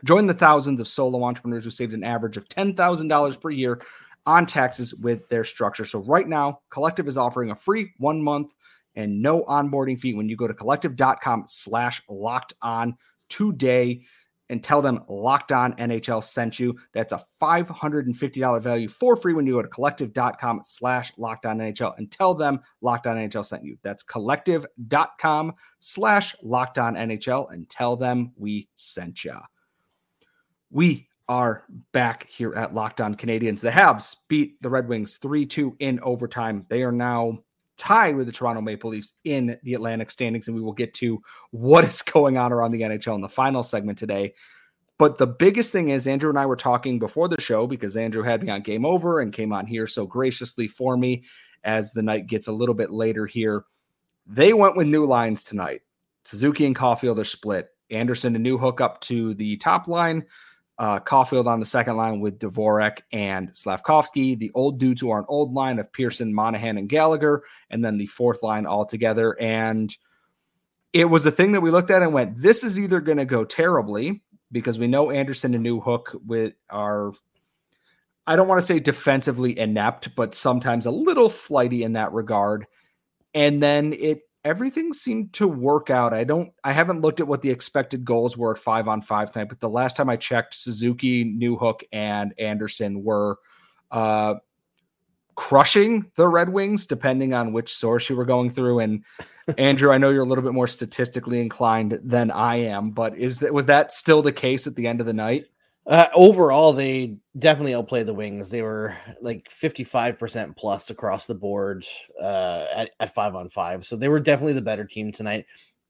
Join 0.04 0.26
the 0.26 0.34
thousands 0.34 0.80
of 0.80 0.88
solo 0.88 1.22
entrepreneurs 1.24 1.64
who 1.64 1.70
saved 1.70 1.92
an 1.92 2.04
average 2.04 2.36
of 2.36 2.48
$10,000 2.48 3.40
per 3.40 3.50
year 3.50 3.82
on 4.26 4.46
taxes 4.46 4.94
with 4.94 5.28
their 5.28 5.44
structure. 5.44 5.84
So 5.84 6.00
right 6.00 6.26
now, 6.26 6.60
Collective 6.70 7.08
is 7.08 7.16
offering 7.16 7.50
a 7.50 7.56
free 7.56 7.92
one 7.98 8.22
month 8.22 8.54
and 8.94 9.22
no 9.22 9.44
onboarding 9.44 9.98
fee 9.98 10.14
when 10.14 10.28
you 10.28 10.36
go 10.36 10.48
to 10.48 10.54
collective.com 10.54 11.44
slash 11.48 12.02
locked 12.08 12.54
on 12.62 12.96
today 13.28 14.02
and 14.50 14.62
tell 14.62 14.82
them 14.82 15.02
Locked 15.08 15.52
On 15.52 15.72
NHL 15.74 16.22
sent 16.22 16.58
you. 16.58 16.78
That's 16.92 17.12
a 17.12 17.24
$550 17.40 18.62
value 18.62 18.88
for 18.88 19.16
free 19.16 19.32
when 19.32 19.46
you 19.46 19.54
go 19.54 19.62
to 19.62 19.68
collective.com 19.68 20.62
slash 20.64 21.12
Locked 21.16 21.46
On 21.46 21.58
NHL 21.58 21.96
and 21.96 22.10
tell 22.10 22.34
them 22.34 22.60
Locked 22.82 23.06
On 23.06 23.16
NHL 23.16 23.46
sent 23.46 23.64
you. 23.64 23.78
That's 23.82 24.02
collective.com 24.02 25.54
slash 25.78 26.36
Locked 26.42 26.78
On 26.78 26.94
NHL 26.94 27.52
and 27.52 27.68
tell 27.70 27.96
them 27.96 28.32
we 28.36 28.68
sent 28.76 29.24
you. 29.24 29.38
We 30.70 31.08
are 31.28 31.64
back 31.92 32.26
here 32.28 32.52
at 32.54 32.74
Locked 32.74 33.00
On 33.00 33.14
Canadiens. 33.14 33.60
The 33.60 33.70
Habs 33.70 34.16
beat 34.28 34.60
the 34.62 34.68
Red 34.68 34.88
Wings 34.88 35.16
3 35.18 35.46
2 35.46 35.76
in 35.78 36.00
overtime. 36.00 36.66
They 36.68 36.82
are 36.82 36.92
now 36.92 37.38
tied 37.80 38.14
with 38.14 38.26
the 38.26 38.32
Toronto 38.32 38.60
Maple 38.60 38.90
Leafs 38.90 39.14
in 39.24 39.56
the 39.62 39.72
Atlantic 39.72 40.10
standings. 40.10 40.46
And 40.46 40.54
we 40.54 40.62
will 40.62 40.74
get 40.74 40.92
to 40.94 41.20
what 41.50 41.84
is 41.84 42.02
going 42.02 42.36
on 42.36 42.52
around 42.52 42.72
the 42.72 42.82
NHL 42.82 43.14
in 43.14 43.22
the 43.22 43.28
final 43.28 43.62
segment 43.62 43.98
today. 43.98 44.34
But 44.98 45.16
the 45.16 45.26
biggest 45.26 45.72
thing 45.72 45.88
is, 45.88 46.06
Andrew 46.06 46.28
and 46.28 46.38
I 46.38 46.44
were 46.44 46.56
talking 46.56 46.98
before 46.98 47.26
the 47.26 47.40
show 47.40 47.66
because 47.66 47.96
Andrew 47.96 48.22
had 48.22 48.42
me 48.42 48.50
on 48.50 48.60
Game 48.60 48.84
Over 48.84 49.20
and 49.20 49.32
came 49.32 49.50
on 49.50 49.66
here 49.66 49.86
so 49.86 50.04
graciously 50.04 50.68
for 50.68 50.94
me 50.98 51.24
as 51.64 51.92
the 51.92 52.02
night 52.02 52.26
gets 52.26 52.48
a 52.48 52.52
little 52.52 52.74
bit 52.74 52.90
later 52.90 53.24
here. 53.24 53.64
They 54.26 54.52
went 54.52 54.76
with 54.76 54.86
new 54.86 55.06
lines 55.06 55.42
tonight. 55.42 55.80
Suzuki 56.24 56.66
and 56.66 56.76
Caufield 56.76 57.18
are 57.18 57.24
split. 57.24 57.70
Anderson, 57.90 58.36
a 58.36 58.38
Newhook 58.38 58.82
up 58.82 59.00
to 59.02 59.32
the 59.34 59.56
top 59.56 59.88
line 59.88 60.26
uh, 60.80 60.98
Caufield 60.98 61.46
on 61.46 61.60
the 61.60 61.66
second 61.66 61.98
line 61.98 62.20
with 62.20 62.38
Dvorak 62.38 63.00
and 63.12 63.54
Slavkovsky, 63.54 64.34
the 64.34 64.50
old 64.54 64.80
dudes 64.80 65.02
who 65.02 65.10
are 65.10 65.18
an 65.18 65.26
old 65.28 65.52
line 65.52 65.78
of 65.78 65.92
Pearson, 65.92 66.32
Monahan, 66.32 66.78
and 66.78 66.88
Gallagher, 66.88 67.44
and 67.68 67.84
then 67.84 67.98
the 67.98 68.06
fourth 68.06 68.42
line 68.42 68.64
all 68.64 68.86
together. 68.86 69.38
And 69.38 69.94
it 70.94 71.04
was 71.04 71.26
a 71.26 71.30
thing 71.30 71.52
that 71.52 71.60
we 71.60 71.70
looked 71.70 71.90
at 71.90 72.00
and 72.00 72.14
went, 72.14 72.40
this 72.40 72.64
is 72.64 72.80
either 72.80 73.02
going 73.02 73.18
to 73.18 73.26
go 73.26 73.44
terribly 73.44 74.22
because 74.50 74.78
we 74.78 74.86
know 74.86 75.10
Anderson 75.10 75.54
and 75.54 75.66
Newhook 75.66 76.18
with 76.26 76.54
our, 76.70 77.12
I 78.26 78.34
don't 78.34 78.48
want 78.48 78.62
to 78.62 78.66
say 78.66 78.80
defensively 78.80 79.58
inept, 79.58 80.16
but 80.16 80.34
sometimes 80.34 80.86
a 80.86 80.90
little 80.90 81.28
flighty 81.28 81.82
in 81.82 81.92
that 81.92 82.14
regard. 82.14 82.66
And 83.34 83.62
then 83.62 83.92
it 83.92 84.22
everything 84.44 84.92
seemed 84.92 85.32
to 85.34 85.46
work 85.46 85.90
out. 85.90 86.14
I 86.14 86.24
don't 86.24 86.52
I 86.64 86.72
haven't 86.72 87.00
looked 87.00 87.20
at 87.20 87.26
what 87.26 87.42
the 87.42 87.50
expected 87.50 88.04
goals 88.04 88.36
were 88.36 88.52
at 88.52 88.58
five 88.58 88.88
on 88.88 89.02
five 89.02 89.30
tonight, 89.30 89.48
but 89.48 89.60
the 89.60 89.68
last 89.68 89.96
time 89.96 90.08
I 90.08 90.16
checked, 90.16 90.54
Suzuki, 90.54 91.24
Newhook, 91.24 91.82
and 91.92 92.34
Anderson 92.38 93.02
were 93.02 93.38
uh 93.90 94.34
crushing 95.36 96.04
the 96.16 96.28
Red 96.28 96.50
Wings, 96.50 96.86
depending 96.86 97.32
on 97.32 97.52
which 97.52 97.74
source 97.74 98.10
you 98.10 98.16
were 98.16 98.26
going 98.26 98.50
through. 98.50 98.80
And 98.80 99.04
Andrew, 99.58 99.90
I 99.90 99.98
know 99.98 100.10
you're 100.10 100.24
a 100.24 100.28
little 100.28 100.44
bit 100.44 100.52
more 100.52 100.66
statistically 100.66 101.40
inclined 101.40 101.98
than 102.04 102.30
I 102.30 102.56
am, 102.56 102.90
but 102.90 103.16
is 103.16 103.38
that 103.40 103.54
was 103.54 103.66
that 103.66 103.92
still 103.92 104.22
the 104.22 104.32
case 104.32 104.66
at 104.66 104.76
the 104.76 104.86
end 104.86 105.00
of 105.00 105.06
the 105.06 105.12
night? 105.12 105.46
Uh, 105.90 106.06
overall, 106.14 106.72
they 106.72 107.16
definitely 107.40 107.74
outplayed 107.74 108.06
the 108.06 108.14
Wings. 108.14 108.48
They 108.48 108.62
were 108.62 108.96
like 109.20 109.48
55% 109.50 110.56
plus 110.56 110.88
across 110.90 111.26
the 111.26 111.34
board 111.34 111.84
uh, 112.22 112.66
at, 112.72 112.90
at 113.00 113.12
five 113.12 113.34
on 113.34 113.48
five. 113.48 113.84
So 113.84 113.96
they 113.96 114.08
were 114.08 114.20
definitely 114.20 114.52
the 114.52 114.62
better 114.62 114.84
team 114.84 115.10
tonight. 115.10 115.46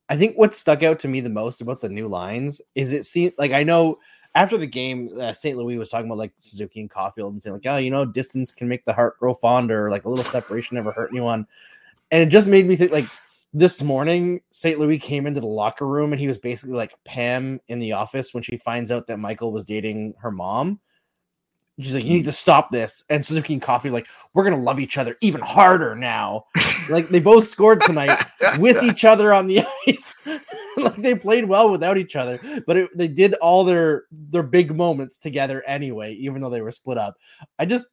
I 0.09 0.17
think 0.17 0.39
what 0.39 0.55
stuck 0.55 0.83
out 0.83 0.99
to 1.01 1.09
me 1.09 1.21
the 1.21 1.29
most 1.29 1.61
about 1.61 1.83
the 1.83 1.91
new 1.91 2.09
lines 2.09 2.63
is 2.75 2.95
it 2.95 3.05
seemed 3.05 3.35
like 3.37 3.53
I 3.53 3.63
know 3.63 3.99
after 4.35 4.57
the 4.57 4.67
game, 4.67 5.11
uh, 5.21 5.35
St. 5.35 5.59
Louis 5.59 5.77
was 5.77 5.91
talking 5.91 6.07
about 6.07 6.17
like 6.17 6.33
Suzuki 6.39 6.81
and 6.81 6.91
Caufield 6.91 7.33
and 7.33 7.43
saying, 7.43 7.53
like, 7.53 7.67
oh, 7.67 7.77
you 7.77 7.91
know, 7.91 8.07
distance 8.07 8.53
can 8.53 8.69
make 8.69 8.87
the 8.87 8.95
heart 8.95 9.19
grow 9.19 9.35
fonder, 9.35 9.91
like 9.91 10.07
a 10.07 10.09
little 10.09 10.25
separation 10.25 10.77
never 10.77 10.93
hurt 10.93 11.11
anyone. 11.11 11.47
And 12.11 12.23
it 12.23 12.31
just 12.31 12.47
made 12.47 12.67
me 12.67 12.75
think, 12.75 12.91
like, 12.91 13.07
this 13.53 13.83
morning, 13.83 14.41
St. 14.53 14.79
Louis 14.79 14.99
came 14.99 15.27
into 15.27 15.41
the 15.41 15.47
locker 15.47 15.87
room 15.87 16.13
and 16.13 16.21
he 16.21 16.29
was 16.29 16.39
basically 16.39 16.77
like 16.77 16.95
Pam 17.05 17.61
in 17.69 17.79
the 17.79 17.93
office 17.93 18.33
when 18.33 18.43
she 18.43 18.57
finds 18.59 18.93
out 18.93 19.07
that 19.09 19.19
Michael 19.19 19.53
was 19.53 19.65
dating 19.65 20.15
her 20.21 20.31
mom. 20.31 20.81
She's 21.81 21.95
like, 21.95 22.05
You 22.05 22.15
need 22.15 22.25
to 22.25 22.33
stop 22.33 22.71
this. 22.71 23.03
And 23.11 23.25
Suzuki 23.25 23.55
and 23.55 23.63
Coffee, 23.63 23.91
like, 23.91 24.07
we're 24.35 24.45
gonna 24.45 24.63
love 24.63 24.79
each 24.79 24.99
other 24.99 25.17
even 25.21 25.41
harder 25.41 25.97
now. 25.97 26.45
like 26.91 27.09
they 27.09 27.21
both 27.21 27.47
scored 27.49 27.81
tonight 27.81 28.13
with 28.59 28.83
each 28.83 29.05
other 29.05 29.33
on 29.33 29.47
the 29.47 29.65
ice. 29.89 30.21
like 30.77 30.97
they 30.97 31.15
played 31.15 31.47
well 31.47 31.71
without 31.71 31.99
each 31.99 32.17
other, 32.17 32.39
but 32.67 32.77
it, 32.77 32.91
they 32.97 33.09
did 33.09 33.35
all 33.35 33.65
their 33.65 34.05
their 34.11 34.43
big 34.43 34.77
moments 34.77 35.19
together 35.19 35.63
anyway, 35.67 36.13
even 36.15 36.41
though 36.41 36.51
they 36.51 36.63
were 36.63 36.71
split 36.71 36.99
up. 36.99 37.17
I 37.59 37.65
just 37.65 37.87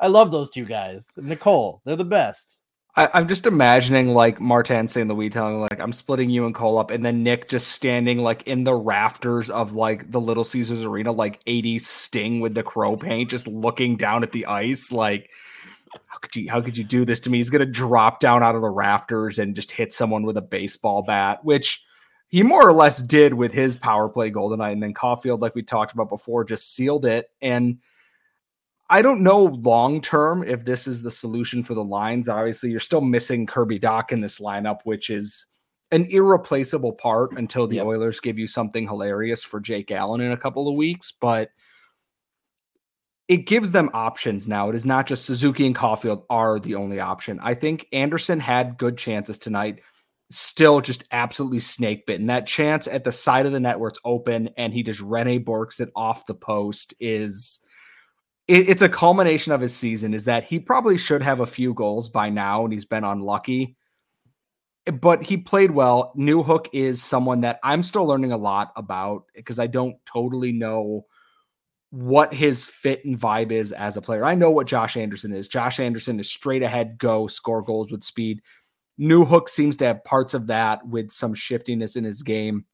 I 0.00 0.08
love 0.08 0.30
those 0.30 0.50
two 0.50 0.64
guys. 0.64 1.12
Nicole, 1.16 1.80
they're 1.84 1.96
the 1.96 2.04
best. 2.04 2.57
I, 2.98 3.20
am 3.20 3.28
just 3.28 3.46
imagining 3.46 4.12
like 4.12 4.40
Martin 4.40 4.88
St. 4.88 5.08
Louis 5.08 5.30
telling 5.30 5.60
like 5.60 5.78
I'm 5.78 5.92
splitting 5.92 6.30
you 6.30 6.46
and 6.46 6.54
Cole 6.54 6.78
up, 6.78 6.90
and 6.90 7.04
then 7.04 7.22
Nick 7.22 7.48
just 7.48 7.68
standing 7.68 8.18
like 8.18 8.42
in 8.48 8.64
the 8.64 8.74
rafters 8.74 9.50
of 9.50 9.74
like 9.74 10.10
the 10.10 10.20
Little 10.20 10.42
Caesars 10.42 10.84
Arena, 10.84 11.12
like 11.12 11.38
80 11.46 11.78
Sting 11.78 12.40
with 12.40 12.54
the 12.54 12.64
crow 12.64 12.96
paint, 12.96 13.30
just 13.30 13.46
looking 13.46 13.96
down 13.96 14.24
at 14.24 14.32
the 14.32 14.46
ice, 14.46 14.90
like 14.90 15.30
how 16.06 16.18
could 16.18 16.34
you 16.34 16.50
how 16.50 16.60
could 16.60 16.76
you 16.76 16.82
do 16.82 17.04
this 17.04 17.20
to 17.20 17.30
me? 17.30 17.38
He's 17.38 17.50
gonna 17.50 17.66
drop 17.66 18.18
down 18.18 18.42
out 18.42 18.56
of 18.56 18.62
the 18.62 18.70
rafters 18.70 19.38
and 19.38 19.54
just 19.54 19.70
hit 19.70 19.92
someone 19.92 20.24
with 20.24 20.36
a 20.36 20.42
baseball 20.42 21.02
bat, 21.02 21.44
which 21.44 21.84
he 22.26 22.42
more 22.42 22.66
or 22.66 22.72
less 22.72 23.00
did 23.00 23.32
with 23.32 23.52
his 23.52 23.76
power 23.76 24.08
play 24.08 24.28
golden 24.28 24.58
night. 24.58 24.72
And 24.72 24.82
then 24.82 24.92
Caufield, 24.92 25.40
like 25.40 25.54
we 25.54 25.62
talked 25.62 25.92
about 25.92 26.08
before, 26.08 26.44
just 26.44 26.74
sealed 26.74 27.06
it. 27.06 27.30
And 27.40 27.78
I 28.90 29.02
don't 29.02 29.22
know 29.22 29.44
long 29.44 30.00
term 30.00 30.42
if 30.42 30.64
this 30.64 30.86
is 30.86 31.02
the 31.02 31.10
solution 31.10 31.62
for 31.62 31.74
the 31.74 31.84
lines. 31.84 32.28
Obviously, 32.28 32.70
you're 32.70 32.80
still 32.80 33.02
missing 33.02 33.46
Kirby 33.46 33.78
Dach 33.78 34.12
in 34.12 34.20
this 34.20 34.38
lineup, 34.38 34.80
which 34.84 35.10
is 35.10 35.46
an 35.90 36.06
irreplaceable 36.06 36.92
part 36.92 37.36
until 37.36 37.66
the 37.66 37.76
yep. 37.76 37.86
Oilers 37.86 38.20
give 38.20 38.38
you 38.38 38.46
something 38.46 38.86
hilarious 38.86 39.42
for 39.42 39.60
Jake 39.60 39.90
Allen 39.90 40.20
in 40.20 40.32
a 40.32 40.36
couple 40.36 40.68
of 40.68 40.74
weeks. 40.74 41.12
But 41.12 41.50
it 43.28 43.46
gives 43.46 43.72
them 43.72 43.90
options 43.92 44.48
now. 44.48 44.70
It 44.70 44.74
is 44.74 44.86
not 44.86 45.06
just 45.06 45.26
Suzuki 45.26 45.66
and 45.66 45.76
Caufield 45.76 46.24
are 46.30 46.58
the 46.58 46.74
only 46.74 46.98
option. 46.98 47.38
I 47.42 47.52
think 47.54 47.86
Anderson 47.92 48.40
had 48.40 48.78
good 48.78 48.96
chances 48.96 49.38
tonight, 49.38 49.80
still 50.30 50.80
just 50.80 51.04
absolutely 51.12 51.60
snake 51.60 52.06
bitten. 52.06 52.26
That 52.26 52.46
chance 52.46 52.88
at 52.88 53.04
the 53.04 53.12
side 53.12 53.44
of 53.44 53.52
the 53.52 53.60
net 53.60 53.78
where 53.78 53.90
it's 53.90 54.00
open 54.02 54.48
and 54.56 54.72
he 54.72 54.82
just 54.82 55.00
Rene 55.00 55.38
Bourques 55.38 55.78
it 55.78 55.90
off 55.94 56.24
the 56.24 56.34
post 56.34 56.94
is 57.00 57.60
it, 58.48 58.68
it's 58.68 58.82
a 58.82 58.88
culmination 58.88 59.52
of 59.52 59.60
his 59.60 59.74
season. 59.74 60.14
Is 60.14 60.24
that 60.24 60.44
he 60.44 60.58
probably 60.58 60.98
should 60.98 61.22
have 61.22 61.40
a 61.40 61.46
few 61.46 61.74
goals 61.74 62.08
by 62.08 62.30
now 62.30 62.64
and 62.64 62.72
he's 62.72 62.86
been 62.86 63.04
unlucky. 63.04 63.76
But 65.00 65.22
he 65.22 65.36
played 65.36 65.70
well. 65.70 66.12
Newhook 66.16 66.66
is 66.72 67.02
someone 67.02 67.42
that 67.42 67.60
I'm 67.62 67.82
still 67.82 68.06
learning 68.06 68.32
a 68.32 68.38
lot 68.38 68.72
about 68.74 69.24
because 69.34 69.58
I 69.58 69.66
don't 69.66 69.96
totally 70.06 70.52
know 70.52 71.04
what 71.90 72.32
his 72.32 72.66
fit 72.66 73.04
and 73.04 73.18
vibe 73.18 73.52
is 73.52 73.72
as 73.72 73.96
a 73.96 74.02
player. 74.02 74.24
I 74.24 74.34
know 74.34 74.50
what 74.50 74.66
Josh 74.66 74.96
Anderson 74.96 75.32
is. 75.32 75.48
Josh 75.48 75.78
Anderson 75.78 76.18
is 76.20 76.30
straight 76.30 76.62
ahead, 76.62 76.98
go 76.98 77.26
score 77.26 77.62
goals 77.62 77.90
with 77.90 78.02
speed. 78.02 78.40
Newhook 78.98 79.48
seems 79.48 79.76
to 79.78 79.86
have 79.86 80.04
parts 80.04 80.34
of 80.34 80.48
that 80.48 80.86
with 80.86 81.10
some 81.10 81.34
shiftiness 81.34 81.96
in 81.96 82.04
his 82.04 82.22
game. 82.22 82.64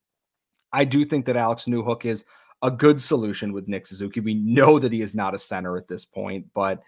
I 0.72 0.84
do 0.84 1.04
think 1.04 1.26
that 1.26 1.36
Alex 1.36 1.66
Newhook 1.66 2.04
is 2.04 2.24
a 2.64 2.70
good 2.70 3.00
solution 3.00 3.52
with 3.52 3.68
Nick 3.68 3.86
Suzuki. 3.86 4.20
We 4.20 4.34
know 4.34 4.78
that 4.78 4.90
he 4.90 5.02
is 5.02 5.14
not 5.14 5.34
a 5.34 5.38
center 5.38 5.76
at 5.76 5.86
this 5.86 6.04
point, 6.04 6.46
but 6.54 6.82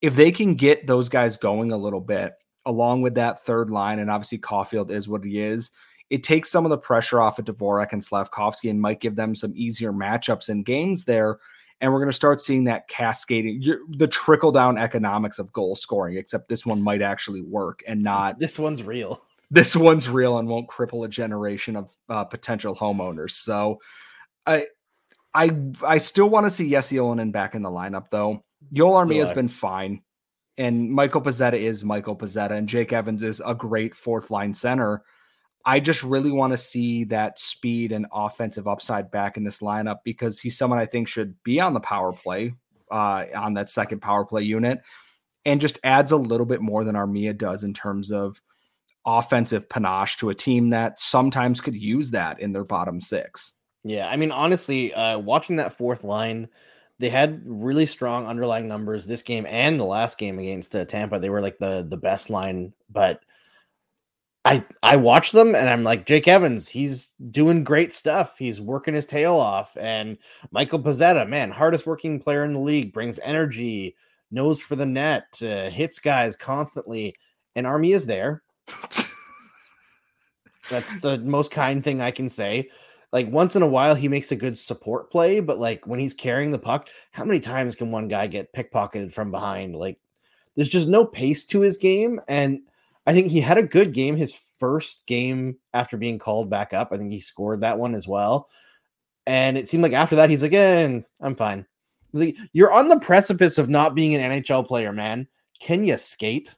if 0.00 0.16
they 0.16 0.32
can 0.32 0.54
get 0.54 0.86
those 0.86 1.08
guys 1.10 1.36
going 1.36 1.70
a 1.70 1.76
little 1.76 2.00
bit, 2.00 2.32
along 2.64 3.02
with 3.02 3.14
that 3.16 3.44
third 3.44 3.70
line, 3.70 3.98
and 3.98 4.10
obviously 4.10 4.38
Caufield 4.38 4.90
is 4.90 5.08
what 5.08 5.22
he 5.22 5.38
is, 5.38 5.70
it 6.08 6.24
takes 6.24 6.50
some 6.50 6.64
of 6.64 6.70
the 6.70 6.78
pressure 6.78 7.20
off 7.20 7.38
of 7.38 7.44
Dvorak 7.44 7.92
and 7.92 8.02
Slavkovsky 8.02 8.70
and 8.70 8.80
might 8.80 9.00
give 9.00 9.14
them 9.14 9.34
some 9.34 9.52
easier 9.54 9.92
matchups 9.92 10.48
in 10.48 10.62
games 10.62 11.04
there. 11.04 11.38
And 11.80 11.92
we're 11.92 11.98
going 11.98 12.10
to 12.10 12.14
start 12.16 12.40
seeing 12.40 12.64
that 12.64 12.88
cascading, 12.88 13.64
the 13.90 14.08
trickle 14.08 14.52
down 14.52 14.78
economics 14.78 15.38
of 15.38 15.52
goal 15.52 15.76
scoring, 15.76 16.16
except 16.16 16.48
this 16.48 16.64
one 16.64 16.80
might 16.80 17.02
actually 17.02 17.42
work 17.42 17.82
and 17.86 18.02
not. 18.02 18.38
This 18.38 18.58
one's 18.58 18.82
real. 18.82 19.22
This 19.50 19.76
one's 19.76 20.08
real 20.08 20.38
and 20.38 20.48
won't 20.48 20.68
cripple 20.68 21.04
a 21.04 21.08
generation 21.08 21.76
of 21.76 21.94
uh, 22.08 22.24
potential 22.24 22.74
homeowners. 22.74 23.32
So 23.32 23.80
I, 24.46 24.68
I, 25.34 25.50
I 25.84 25.98
still 25.98 26.28
want 26.28 26.46
to 26.46 26.50
see 26.50 26.70
Jesse 26.70 26.96
Ylönen 26.96 27.32
back 27.32 27.54
in 27.54 27.62
the 27.62 27.70
lineup, 27.70 28.10
though. 28.10 28.44
Joel 28.72 28.94
Armia 28.94 29.20
has 29.20 29.32
been 29.32 29.48
fine. 29.48 30.02
And 30.58 30.90
Michael 30.90 31.22
Pezzetta 31.22 31.54
is 31.54 31.82
Michael 31.82 32.16
Pezzetta, 32.16 32.50
and 32.50 32.68
Jake 32.68 32.92
Evans 32.92 33.22
is 33.22 33.40
a 33.44 33.54
great 33.54 33.94
fourth 33.94 34.30
line 34.30 34.52
center. 34.52 35.02
I 35.64 35.80
just 35.80 36.02
really 36.02 36.30
want 36.30 36.52
to 36.52 36.58
see 36.58 37.04
that 37.04 37.38
speed 37.38 37.92
and 37.92 38.06
offensive 38.12 38.68
upside 38.68 39.10
back 39.10 39.36
in 39.36 39.44
this 39.44 39.60
lineup 39.60 39.98
because 40.04 40.40
he's 40.40 40.58
someone 40.58 40.78
I 40.78 40.86
think 40.86 41.08
should 41.08 41.42
be 41.42 41.60
on 41.60 41.72
the 41.72 41.80
power 41.80 42.12
play, 42.12 42.54
uh, 42.90 43.24
on 43.34 43.54
that 43.54 43.70
second 43.70 44.00
power 44.00 44.24
play 44.24 44.42
unit, 44.42 44.80
and 45.44 45.60
just 45.60 45.78
adds 45.84 46.12
a 46.12 46.16
little 46.16 46.46
bit 46.46 46.60
more 46.60 46.84
than 46.84 46.96
Armia 46.96 47.36
does 47.36 47.64
in 47.64 47.72
terms 47.72 48.10
of 48.10 48.40
offensive 49.06 49.68
panache 49.68 50.16
to 50.18 50.30
a 50.30 50.34
team 50.34 50.70
that 50.70 51.00
sometimes 51.00 51.60
could 51.60 51.74
use 51.74 52.10
that 52.10 52.40
in 52.40 52.52
their 52.52 52.64
bottom 52.64 53.00
six. 53.00 53.54
Yeah, 53.84 54.08
I 54.08 54.16
mean, 54.16 54.30
honestly, 54.30 54.94
uh, 54.94 55.18
watching 55.18 55.56
that 55.56 55.72
fourth 55.72 56.04
line, 56.04 56.48
they 56.98 57.08
had 57.08 57.42
really 57.44 57.86
strong 57.86 58.26
underlying 58.26 58.68
numbers 58.68 59.06
this 59.06 59.22
game 59.22 59.44
and 59.46 59.78
the 59.78 59.84
last 59.84 60.18
game 60.18 60.38
against 60.38 60.76
uh, 60.76 60.84
Tampa. 60.84 61.18
They 61.18 61.30
were 61.30 61.40
like 61.40 61.58
the 61.58 61.84
the 61.88 61.96
best 61.96 62.30
line, 62.30 62.72
but 62.90 63.24
I 64.44 64.64
I 64.82 64.96
watch 64.96 65.32
them 65.32 65.54
and 65.54 65.68
I'm 65.68 65.84
like 65.84 66.06
Jake 66.06 66.26
Evans, 66.28 66.68
he's 66.68 67.08
doing 67.30 67.62
great 67.64 67.92
stuff. 67.92 68.36
He's 68.38 68.60
working 68.60 68.94
his 68.94 69.06
tail 69.06 69.36
off. 69.36 69.76
And 69.76 70.18
Michael 70.50 70.80
Pezzetta, 70.80 71.28
man, 71.28 71.50
hardest 71.50 71.86
working 71.86 72.18
player 72.20 72.44
in 72.44 72.52
the 72.54 72.60
league, 72.60 72.92
brings 72.92 73.18
energy, 73.20 73.96
knows 74.30 74.60
for 74.60 74.76
the 74.76 74.86
net, 74.86 75.26
uh, 75.42 75.70
hits 75.70 75.98
guys 76.00 76.36
constantly. 76.36 77.14
And 77.54 77.66
Army 77.66 77.92
is 77.92 78.06
there. 78.06 78.42
That's 80.70 81.00
the 81.00 81.18
most 81.18 81.50
kind 81.50 81.84
thing 81.84 82.00
I 82.00 82.10
can 82.10 82.28
say. 82.28 82.70
Like 83.12 83.28
once 83.30 83.56
in 83.56 83.62
a 83.62 83.66
while, 83.66 83.94
he 83.94 84.08
makes 84.08 84.32
a 84.32 84.36
good 84.36 84.58
support 84.58 85.10
play, 85.10 85.40
but 85.40 85.58
like 85.58 85.86
when 85.86 86.00
he's 86.00 86.14
carrying 86.14 86.50
the 86.50 86.58
puck, 86.58 86.88
how 87.10 87.24
many 87.24 87.40
times 87.40 87.74
can 87.74 87.90
one 87.90 88.08
guy 88.08 88.26
get 88.26 88.52
pickpocketed 88.54 89.12
from 89.12 89.30
behind? 89.30 89.76
Like 89.76 89.98
there's 90.56 90.68
just 90.68 90.88
no 90.88 91.04
pace 91.04 91.44
to 91.46 91.60
his 91.60 91.76
game. 91.76 92.20
And 92.28 92.60
I 93.06 93.12
think 93.12 93.28
he 93.28 93.40
had 93.40 93.58
a 93.58 93.62
good 93.62 93.92
game 93.92 94.16
his 94.16 94.38
first 94.58 95.06
game 95.06 95.58
after 95.74 95.96
being 95.96 96.18
called 96.18 96.48
back 96.48 96.72
up. 96.72 96.88
I 96.92 96.96
think 96.96 97.12
he 97.12 97.20
scored 97.20 97.60
that 97.60 97.78
one 97.78 97.94
as 97.94 98.08
well. 98.08 98.48
And 99.26 99.58
it 99.58 99.68
seemed 99.68 99.82
like 99.82 99.92
after 99.92 100.16
that, 100.16 100.30
he's 100.30 100.42
like, 100.42 100.52
eh, 100.52 101.00
I'm 101.20 101.36
fine. 101.36 101.66
Like, 102.12 102.36
You're 102.52 102.72
on 102.72 102.88
the 102.88 103.00
precipice 103.00 103.58
of 103.58 103.68
not 103.68 103.94
being 103.94 104.14
an 104.14 104.42
NHL 104.42 104.66
player, 104.66 104.92
man. 104.92 105.28
Can 105.60 105.84
you 105.84 105.98
skate? 105.98 106.54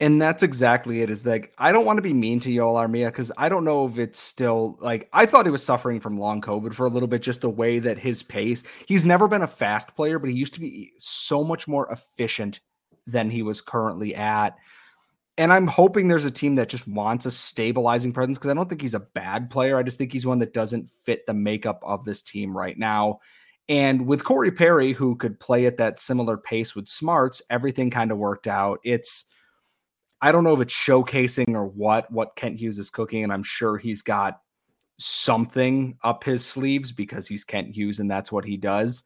And 0.00 0.20
that's 0.20 0.42
exactly 0.42 1.02
it. 1.02 1.10
Is 1.10 1.24
like 1.24 1.54
I 1.56 1.70
don't 1.70 1.84
want 1.84 1.98
to 1.98 2.02
be 2.02 2.12
mean 2.12 2.40
to 2.40 2.54
Joel 2.54 2.74
Armia 2.74 3.06
because 3.06 3.30
I 3.38 3.48
don't 3.48 3.64
know 3.64 3.86
if 3.86 3.96
it's 3.96 4.18
still 4.18 4.76
like 4.80 5.08
I 5.12 5.24
thought 5.24 5.46
he 5.46 5.52
was 5.52 5.64
suffering 5.64 6.00
from 6.00 6.18
long 6.18 6.40
COVID 6.40 6.74
for 6.74 6.86
a 6.86 6.90
little 6.90 7.06
bit, 7.06 7.22
just 7.22 7.42
the 7.42 7.50
way 7.50 7.78
that 7.78 7.98
his 7.98 8.22
pace. 8.22 8.62
He's 8.86 9.04
never 9.04 9.28
been 9.28 9.42
a 9.42 9.48
fast 9.48 9.94
player, 9.94 10.18
but 10.18 10.30
he 10.30 10.36
used 10.36 10.54
to 10.54 10.60
be 10.60 10.92
so 10.98 11.44
much 11.44 11.68
more 11.68 11.90
efficient 11.92 12.60
than 13.06 13.30
he 13.30 13.42
was 13.42 13.62
currently 13.62 14.14
at. 14.14 14.56
And 15.36 15.52
I'm 15.52 15.66
hoping 15.66 16.08
there's 16.08 16.24
a 16.24 16.30
team 16.30 16.56
that 16.56 16.68
just 16.68 16.86
wants 16.86 17.26
a 17.26 17.30
stabilizing 17.30 18.12
presence 18.12 18.38
because 18.38 18.50
I 18.50 18.54
don't 18.54 18.68
think 18.68 18.82
he's 18.82 18.94
a 18.94 19.00
bad 19.00 19.50
player. 19.50 19.76
I 19.76 19.82
just 19.82 19.98
think 19.98 20.12
he's 20.12 20.26
one 20.26 20.38
that 20.40 20.54
doesn't 20.54 20.90
fit 21.04 21.26
the 21.26 21.34
makeup 21.34 21.80
of 21.84 22.04
this 22.04 22.22
team 22.22 22.56
right 22.56 22.78
now. 22.78 23.20
And 23.68 24.06
with 24.06 24.24
Corey 24.24 24.52
Perry, 24.52 24.92
who 24.92 25.16
could 25.16 25.40
play 25.40 25.66
at 25.66 25.78
that 25.78 25.98
similar 25.98 26.36
pace 26.36 26.76
with 26.76 26.88
Smarts, 26.88 27.42
everything 27.50 27.90
kind 27.90 28.12
of 28.12 28.18
worked 28.18 28.46
out. 28.46 28.78
It's, 28.84 29.24
I 30.24 30.32
don't 30.32 30.42
know 30.42 30.54
if 30.54 30.60
it's 30.62 30.72
showcasing 30.72 31.54
or 31.54 31.66
what, 31.66 32.10
what 32.10 32.34
Kent 32.34 32.58
Hughes 32.58 32.78
is 32.78 32.88
cooking. 32.88 33.24
And 33.24 33.32
I'm 33.32 33.42
sure 33.42 33.76
he's 33.76 34.00
got 34.00 34.40
something 34.96 35.98
up 36.02 36.24
his 36.24 36.42
sleeves 36.42 36.92
because 36.92 37.28
he's 37.28 37.44
Kent 37.44 37.76
Hughes 37.76 38.00
and 38.00 38.10
that's 38.10 38.32
what 38.32 38.46
he 38.46 38.56
does. 38.56 39.04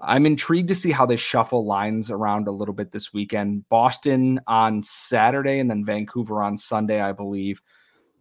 I'm 0.00 0.24
intrigued 0.24 0.68
to 0.68 0.74
see 0.74 0.90
how 0.90 1.04
they 1.04 1.16
shuffle 1.16 1.66
lines 1.66 2.10
around 2.10 2.48
a 2.48 2.50
little 2.50 2.72
bit 2.72 2.92
this 2.92 3.12
weekend. 3.12 3.68
Boston 3.68 4.40
on 4.46 4.82
Saturday 4.82 5.58
and 5.58 5.70
then 5.70 5.84
Vancouver 5.84 6.42
on 6.42 6.56
Sunday, 6.56 6.98
I 6.98 7.12
believe. 7.12 7.60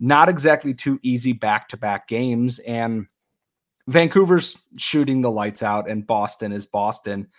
Not 0.01 0.27
exactly 0.27 0.73
two 0.73 0.99
easy 1.01 1.31
back 1.31 1.69
to 1.69 1.77
back 1.77 2.09
games. 2.09 2.59
And 2.59 3.07
Vancouver's 3.87 4.57
shooting 4.75 5.21
the 5.21 5.31
lights 5.31 5.63
out, 5.63 5.89
and 5.89 6.05
Boston 6.05 6.51
is 6.51 6.65
Boston. 6.65 7.29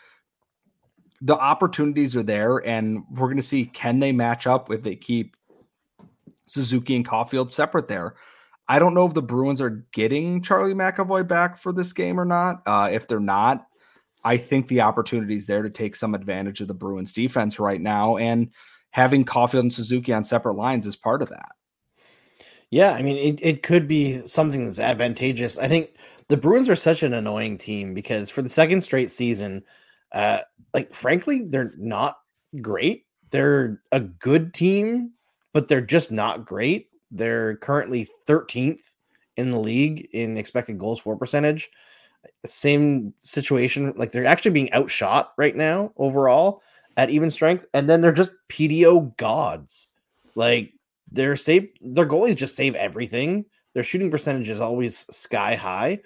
The 1.24 1.37
opportunities 1.37 2.14
are 2.14 2.22
there, 2.22 2.58
and 2.58 3.02
we're 3.10 3.26
going 3.26 3.38
to 3.38 3.42
see 3.42 3.64
can 3.64 3.98
they 3.98 4.12
match 4.12 4.46
up 4.46 4.70
if 4.70 4.82
they 4.82 4.94
keep 4.94 5.37
Suzuki 6.46 6.94
and 6.94 7.06
Caufield 7.06 7.50
separate 7.50 7.88
there. 7.88 8.14
I 8.68 8.78
don't 8.78 8.94
know 8.94 9.06
if 9.06 9.14
the 9.14 9.22
Bruins 9.22 9.60
are 9.60 9.84
getting 9.92 10.42
Charlie 10.42 10.74
McAvoy 10.74 11.26
back 11.26 11.58
for 11.58 11.72
this 11.72 11.92
game 11.92 12.18
or 12.18 12.24
not. 12.24 12.62
Uh, 12.66 12.88
if 12.92 13.08
they're 13.08 13.20
not, 13.20 13.66
I 14.24 14.37
think 14.37 14.68
the 14.68 14.80
opportunity 14.80 15.37
is 15.37 15.46
there 15.46 15.62
to 15.62 15.70
take 15.70 15.96
some 15.96 16.14
advantage 16.14 16.60
of 16.60 16.68
the 16.68 16.74
Bruins 16.74 17.12
defense 17.12 17.58
right 17.58 17.80
now. 17.80 18.16
And 18.16 18.50
having 18.90 19.24
Caufield 19.24 19.60
and 19.60 19.72
Suzuki 19.72 20.12
on 20.12 20.24
separate 20.24 20.54
lines 20.54 20.87
is 20.87 20.96
part 20.96 21.20
of 21.20 21.28
that. 21.28 21.52
Yeah, 22.70 22.92
I 22.92 23.02
mean, 23.02 23.16
it, 23.16 23.40
it 23.42 23.62
could 23.62 23.87
be 23.87 24.26
something 24.26 24.64
that's 24.64 24.80
advantageous. 24.80 25.58
I 25.58 25.68
think 25.68 25.96
the 26.28 26.37
Bruins 26.37 26.70
are 26.70 26.76
such 26.76 27.02
an 27.02 27.12
annoying 27.12 27.58
team 27.58 27.92
because 27.92 28.30
for 28.30 28.40
the 28.40 28.48
second 28.48 28.80
straight 28.80 29.10
season, 29.10 29.62
uh, 30.14 30.40
like 30.72 30.94
frankly, 30.94 31.42
they're 31.42 31.74
not 31.77 32.18
great. 32.62 33.05
They're 33.31 33.83
a 33.92 34.00
good 34.00 34.55
team, 34.55 35.11
but 35.53 35.68
they're 35.68 35.81
just 35.81 36.11
not 36.11 36.46
great. 36.46 36.88
They're 37.11 37.57
currently 37.59 38.09
13th 38.27 38.92
in 39.37 39.50
the 39.50 39.59
league 39.59 40.09
in 40.12 40.38
expected 40.38 40.79
goals 40.79 41.00
for 41.00 41.16
percentage 41.16 41.70
same 42.46 43.12
situation. 43.16 43.92
Like 43.96 44.12
they're 44.12 44.27
actually 44.27 44.53
being 44.53 44.72
outshot 44.72 45.33
right 45.37 45.57
now 45.57 45.92
overall. 45.96 46.62
at 46.96 47.11
even 47.11 47.29
strength, 47.29 47.66
and 47.74 47.90
then 47.90 48.00
they're 48.00 48.12
just 48.12 48.31
PDO 48.48 49.16
gods. 49.16 49.88
Like 50.37 50.74
their 51.11 51.35
save, 51.35 51.68
their 51.81 52.07
goalies 52.07 52.37
just 52.37 52.55
save 52.55 52.77
everything. 52.77 53.46
Their 53.72 53.83
shooting 53.83 54.12
percentage 54.12 54.48
is 54.48 54.61
always 54.61 54.98
sky 55.14 55.57
high. 55.57 55.98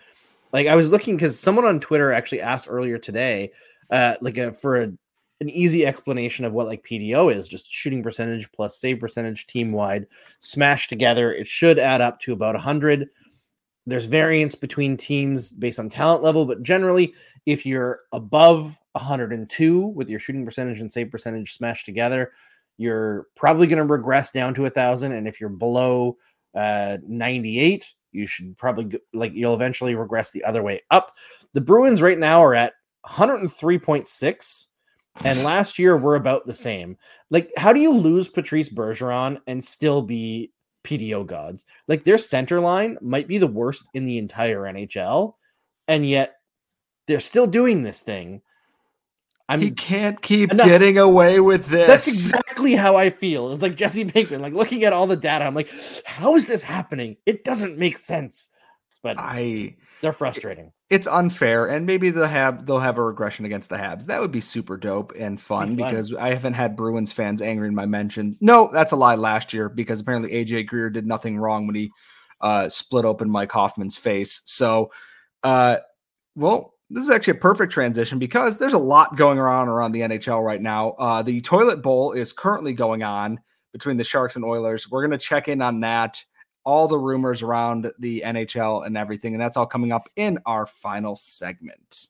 Like 0.55 0.66
I 0.66 0.77
was 0.77 0.90
looking 0.90 1.16
because 1.16 1.38
someone 1.38 1.66
on 1.66 1.79
Twitter 1.79 2.11
actually 2.11 2.40
asked 2.40 2.68
earlier 2.71 2.97
today, 2.97 3.53
uh, 3.90 4.16
like 4.20 4.38
a, 4.38 4.53
for 4.53 4.83
a, 4.83 4.92
an 5.40 5.51
easy 5.51 5.87
explanation 5.87 6.44
of 6.44 6.53
what 6.53 6.66
like 6.66 6.85
PDO 6.85 7.35
is, 7.35 7.48
just 7.48 7.70
shooting 7.70 8.03
percentage 8.03 8.51
plus 8.53 8.81
save 8.81 9.01
percentage 9.01 9.46
team 9.46 9.72
wide 9.72 10.07
smashed 10.40 10.88
together. 10.88 11.33
It 11.33 11.46
should 11.46 11.79
add 11.79 12.01
up 12.01 12.20
to 12.20 12.33
about 12.33 12.55
100. 12.55 13.09
There's 13.87 14.07
variance 14.07 14.55
between 14.55 14.96
teams 14.96 15.53
based 15.53 15.79
on 15.79 15.88
talent 15.88 16.22
level, 16.22 16.44
but 16.44 16.62
generally, 16.62 17.14
if 17.46 17.64
you're 17.64 18.01
above 18.12 18.77
102 18.92 19.87
with 19.87 20.11
your 20.11 20.20
shooting 20.20 20.44
percentage 20.44 20.81
and 20.81 20.92
save 20.92 21.11
percentage 21.11 21.55
smashed 21.55 21.87
together, 21.87 22.33
you're 22.77 23.27
probably 23.37 23.66
going 23.66 23.79
to 23.79 23.85
regress 23.85 24.31
down 24.31 24.55
to 24.55 24.66
a 24.66 24.70
thousand. 24.70 25.12
And 25.12 25.27
if 25.27 25.40
you're 25.40 25.51
below 25.51 26.16
uh, 26.55 26.98
98, 27.07 27.94
you 28.12 28.27
should 28.27 28.57
probably 28.57 28.98
like 29.12 29.33
you'll 29.35 29.55
eventually 29.55 29.94
regress 29.94 30.31
the 30.31 30.44
other 30.44 30.62
way 30.62 30.81
up. 30.90 31.14
The 31.53 31.61
Bruins 31.61 32.03
right 32.03 32.18
now 32.18 32.42
are 32.42 32.55
at 32.55 32.74
103.6 33.09 34.66
and 35.25 35.42
last 35.42 35.79
year 35.79 35.97
we're 35.97 36.14
about 36.14 36.47
the 36.47 36.55
same. 36.55 36.97
Like 37.31 37.51
how 37.57 37.73
do 37.73 37.81
you 37.81 37.92
lose 37.92 38.29
Patrice 38.29 38.68
Bergeron 38.68 39.40
and 39.47 39.64
still 39.64 40.03
be 40.03 40.53
PDO 40.85 41.27
gods? 41.27 41.66
Like 41.87 42.05
their 42.05 42.18
center 42.18 42.61
line 42.61 42.99
might 43.01 43.29
be 43.29 43.38
the 43.38 43.47
worst 43.47 43.88
in 43.94 44.07
the 44.07 44.18
entire 44.18 44.62
NHL 44.62 45.35
and 45.88 46.09
yet 46.09 46.37
they're 47.07 47.21
still 47.21 47.47
doing 47.47 47.83
this 47.83 48.01
thing. 48.01 48.42
I'm, 49.49 49.61
he 49.62 49.71
can't 49.71 50.21
keep 50.21 50.53
enough. 50.53 50.66
getting 50.66 50.99
away 50.99 51.40
with 51.40 51.66
this. 51.66 51.87
That's 51.87 52.07
exactly 52.07 52.75
how 52.75 52.97
I 52.97 53.09
feel. 53.09 53.51
It's 53.51 53.62
like 53.62 53.77
Jesse 53.77 54.05
Pinkman, 54.05 54.40
like 54.40 54.53
looking 54.53 54.85
at 54.85 54.92
all 54.92 55.07
the 55.07 55.16
data. 55.16 55.47
I'm 55.47 55.55
like, 55.55 55.71
how 56.05 56.37
is 56.37 56.44
this 56.44 56.62
happening? 56.62 57.16
It 57.25 57.44
doesn't 57.44 57.79
make 57.79 57.97
sense. 57.97 58.51
But 59.02 59.16
I, 59.18 59.76
they're 60.00 60.12
frustrating. 60.12 60.72
It's 60.90 61.06
unfair, 61.06 61.66
and 61.66 61.87
maybe 61.87 62.11
they'll 62.11 62.26
have 62.26 62.66
they'll 62.66 62.80
have 62.80 62.98
a 62.98 63.04
regression 63.04 63.44
against 63.44 63.68
the 63.68 63.76
Habs. 63.76 64.06
That 64.06 64.20
would 64.20 64.32
be 64.32 64.40
super 64.40 64.76
dope 64.76 65.12
and 65.16 65.40
fun, 65.40 65.68
fun. 65.68 65.76
because 65.76 66.14
I 66.14 66.30
haven't 66.30 66.54
had 66.54 66.76
Bruins 66.76 67.12
fans 67.12 67.40
angry 67.40 67.68
in 67.68 67.74
my 67.74 67.87
mention. 67.87 68.37
No, 68.40 68.70
that's 68.72 68.92
a 68.92 68.96
lie. 68.96 69.14
Last 69.14 69.52
year, 69.52 69.68
because 69.68 70.00
apparently 70.00 70.32
AJ 70.32 70.66
Greer 70.66 70.90
did 70.90 71.06
nothing 71.06 71.38
wrong 71.38 71.66
when 71.66 71.76
he 71.76 71.90
uh, 72.40 72.68
split 72.68 73.04
open 73.04 73.30
Mike 73.30 73.52
Hoffman's 73.52 73.96
face. 73.96 74.42
So, 74.44 74.90
uh, 75.42 75.78
well, 76.34 76.74
this 76.90 77.04
is 77.04 77.11
actually 77.11 77.32
a 77.32 77.40
perfect 77.40 77.72
transition 77.72 78.18
because 78.18 78.58
there's 78.58 78.72
a 78.72 78.78
lot 78.78 79.16
going 79.16 79.38
around 79.38 79.68
around 79.68 79.92
the 79.92 80.00
NHL 80.00 80.44
right 80.44 80.61
now. 80.61 80.90
Uh, 80.98 81.22
the 81.22 81.40
toilet 81.40 81.82
bowl 81.82 82.12
is 82.12 82.32
currently 82.32 82.72
going 82.72 83.02
on 83.02 83.40
between 83.72 83.96
the 83.96 84.04
Sharks 84.04 84.37
and 84.37 84.44
Oilers. 84.44 84.90
We're 84.90 85.06
going 85.06 85.18
to 85.18 85.24
check 85.24 85.48
in 85.48 85.61
on 85.61 85.80
that, 85.80 86.22
all 86.68 86.87
the 86.87 86.98
rumors 86.98 87.40
around 87.40 87.90
the 87.98 88.22
NHL 88.26 88.85
and 88.85 88.94
everything, 88.94 89.33
and 89.33 89.40
that's 89.40 89.57
all 89.57 89.64
coming 89.64 89.90
up 89.90 90.07
in 90.16 90.38
our 90.44 90.66
final 90.66 91.16
segment. 91.16 92.09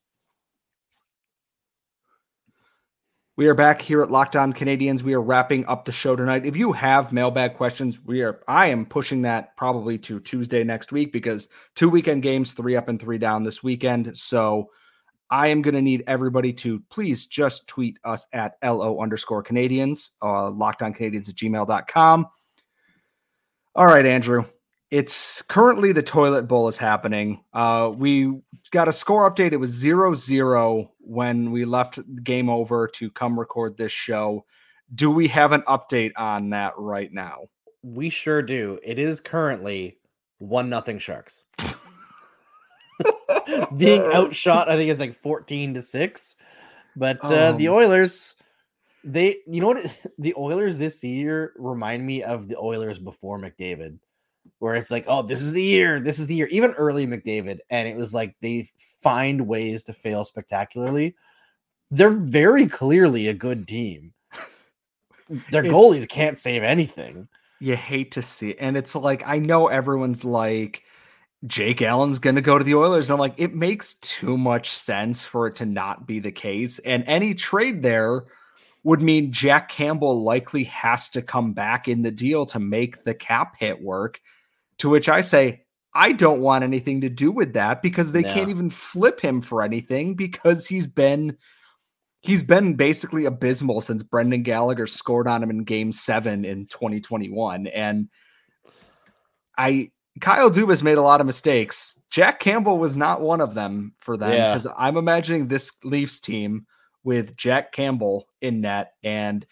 We 3.37 3.47
are 3.47 3.53
back 3.53 3.81
here 3.81 4.01
at 4.01 4.11
Locked 4.11 4.35
On 4.35 4.51
Canadiens. 4.51 5.01
We 5.01 5.13
are 5.13 5.21
wrapping 5.21 5.65
up 5.67 5.85
the 5.85 5.93
show 5.93 6.17
tonight. 6.17 6.45
If 6.45 6.57
you 6.57 6.73
have 6.73 7.13
mailbag 7.13 7.55
questions, 7.55 8.03
we 8.03 8.21
are 8.21 8.41
I 8.49 8.67
am 8.67 8.85
pushing 8.85 9.21
that 9.21 9.55
probably 9.55 9.97
to 9.99 10.19
Tuesday 10.19 10.65
next 10.65 10.91
week 10.91 11.13
because 11.13 11.47
two 11.75 11.87
weekend 11.87 12.21
games, 12.21 12.51
three 12.51 12.75
up 12.75 12.89
and 12.89 12.99
three 12.99 13.17
down 13.17 13.43
this 13.43 13.63
weekend. 13.63 14.17
So 14.17 14.71
I 15.29 15.47
am 15.47 15.61
going 15.61 15.75
to 15.75 15.81
need 15.81 16.03
everybody 16.05 16.51
to 16.51 16.81
please 16.89 17.27
just 17.27 17.65
tweet 17.69 17.97
us 18.03 18.27
at 18.33 18.57
LO 18.61 18.99
underscore 19.01 19.41
Canadiens, 19.41 20.09
uh, 20.21 20.51
lockedoncanadiens 20.51 21.29
at 21.29 21.35
gmail.com. 21.35 22.27
All 23.75 23.85
right, 23.85 24.05
Andrew. 24.05 24.45
It's 24.91 25.43
currently 25.43 25.91
the 25.91 26.01
toilet 26.01 26.47
bowl 26.47 26.67
is 26.67 26.77
happening. 26.77 27.43
Uh, 27.53 27.93
we 27.95 28.41
got 28.71 28.87
a 28.87 28.93
score 28.93 29.29
update. 29.29 29.51
It 29.51 29.57
was 29.57 29.69
zero 29.69 30.15
zero 30.15 30.91
when 30.99 31.51
we 31.51 31.65
left 31.65 31.99
game 32.23 32.49
over 32.49 32.87
to 32.95 33.11
come 33.11 33.39
record 33.39 33.77
this 33.77 33.91
show. 33.91 34.45
Do 34.95 35.11
we 35.11 35.27
have 35.27 35.51
an 35.51 35.61
update 35.61 36.13
on 36.17 36.49
that 36.49 36.73
right 36.77 37.13
now? 37.13 37.49
We 37.83 38.09
sure 38.09 38.41
do. 38.41 38.79
It 38.83 38.97
is 38.97 39.21
currently 39.21 39.99
one 40.39 40.69
nothing 40.69 40.97
Sharks. 40.97 41.43
Being 43.77 44.01
outshot, 44.11 44.69
I 44.69 44.75
think 44.75 44.89
it's 44.89 44.99
like 44.99 45.15
14 45.15 45.75
to 45.75 45.81
6. 45.81 46.35
But 46.95 47.23
uh, 47.23 47.51
um, 47.51 47.57
the 47.57 47.69
Oilers, 47.69 48.35
they 49.13 49.37
you 49.47 49.61
know 49.61 49.67
what 49.67 49.97
the 50.17 50.33
Oilers 50.37 50.77
this 50.77 51.03
year 51.03 51.53
remind 51.57 52.05
me 52.05 52.23
of 52.23 52.47
the 52.47 52.57
Oilers 52.57 52.99
before 52.99 53.39
McDavid 53.39 53.99
where 54.59 54.75
it's 54.75 54.91
like, 54.91 55.05
oh, 55.07 55.21
this 55.21 55.41
is 55.41 55.53
the 55.53 55.63
year, 55.63 55.99
this 55.99 56.19
is 56.19 56.27
the 56.27 56.35
year. 56.35 56.47
Even 56.47 56.73
early 56.73 57.05
McDavid, 57.05 57.59
and 57.69 57.87
it 57.87 57.95
was 57.95 58.13
like 58.13 58.35
they 58.41 58.67
find 59.01 59.47
ways 59.47 59.83
to 59.85 59.93
fail 59.93 60.23
spectacularly. 60.23 61.15
They're 61.91 62.11
very 62.11 62.67
clearly 62.67 63.27
a 63.27 63.33
good 63.33 63.67
team. 63.67 64.13
Their 65.51 65.63
it's, 65.63 65.73
goalies 65.73 66.09
can't 66.09 66.37
save 66.37 66.63
anything. 66.63 67.27
You 67.59 67.75
hate 67.75 68.11
to 68.11 68.21
see 68.21 68.51
it. 68.51 68.57
And 68.59 68.75
it's 68.75 68.95
like, 68.95 69.23
I 69.25 69.39
know 69.39 69.67
everyone's 69.67 70.25
like, 70.25 70.83
Jake 71.45 71.81
Allen's 71.81 72.19
going 72.19 72.35
to 72.35 72.41
go 72.41 72.57
to 72.57 72.63
the 72.63 72.75
Oilers. 72.75 73.07
And 73.09 73.13
I'm 73.13 73.19
like, 73.19 73.35
it 73.37 73.53
makes 73.53 73.95
too 73.95 74.37
much 74.37 74.71
sense 74.71 75.23
for 75.23 75.47
it 75.47 75.55
to 75.57 75.65
not 75.65 76.05
be 76.05 76.19
the 76.19 76.31
case. 76.31 76.79
And 76.79 77.03
any 77.07 77.33
trade 77.33 77.81
there 77.81 78.25
would 78.83 79.01
mean 79.01 79.31
Jack 79.31 79.69
Campbell 79.69 80.23
likely 80.23 80.63
has 80.65 81.09
to 81.09 81.21
come 81.21 81.53
back 81.53 81.87
in 81.87 82.01
the 82.01 82.11
deal 82.11 82.45
to 82.47 82.59
make 82.59 83.03
the 83.03 83.13
cap 83.13 83.55
hit 83.57 83.81
work. 83.81 84.19
To 84.79 84.89
which 84.89 85.09
I 85.09 85.21
say, 85.21 85.65
I 85.93 86.13
don't 86.13 86.41
want 86.41 86.63
anything 86.63 87.01
to 87.01 87.09
do 87.09 87.31
with 87.31 87.53
that 87.53 87.81
because 87.81 88.11
they 88.11 88.21
no. 88.21 88.33
can't 88.33 88.49
even 88.49 88.69
flip 88.69 89.19
him 89.19 89.41
for 89.41 89.61
anything 89.61 90.15
because 90.15 90.67
he's 90.67 90.87
been 90.87 91.37
he's 92.21 92.43
been 92.43 92.75
basically 92.75 93.25
abysmal 93.25 93.81
since 93.81 94.03
Brendan 94.03 94.43
Gallagher 94.43 94.87
scored 94.87 95.27
on 95.27 95.41
him 95.41 95.49
in 95.49 95.63
game 95.63 95.91
7 95.91 96.45
in 96.45 96.65
2021 96.67 97.67
and 97.67 98.09
I 99.57 99.91
Kyle 100.21 100.49
Dubas 100.49 100.83
made 100.83 100.97
a 100.97 101.01
lot 101.01 101.21
of 101.21 101.27
mistakes. 101.27 101.99
Jack 102.09 102.39
Campbell 102.39 102.77
was 102.77 102.97
not 102.97 103.21
one 103.21 103.41
of 103.41 103.53
them 103.53 103.93
for 103.99 104.17
them 104.17 104.31
because 104.31 104.65
yeah. 104.65 104.73
I'm 104.77 104.97
imagining 104.97 105.47
this 105.47 105.71
Leafs 105.83 106.19
team 106.19 106.65
with 107.03 107.35
Jack 107.35 107.71
Campbell 107.71 108.27
in 108.41 108.61
net 108.61 108.93
and 109.03 109.45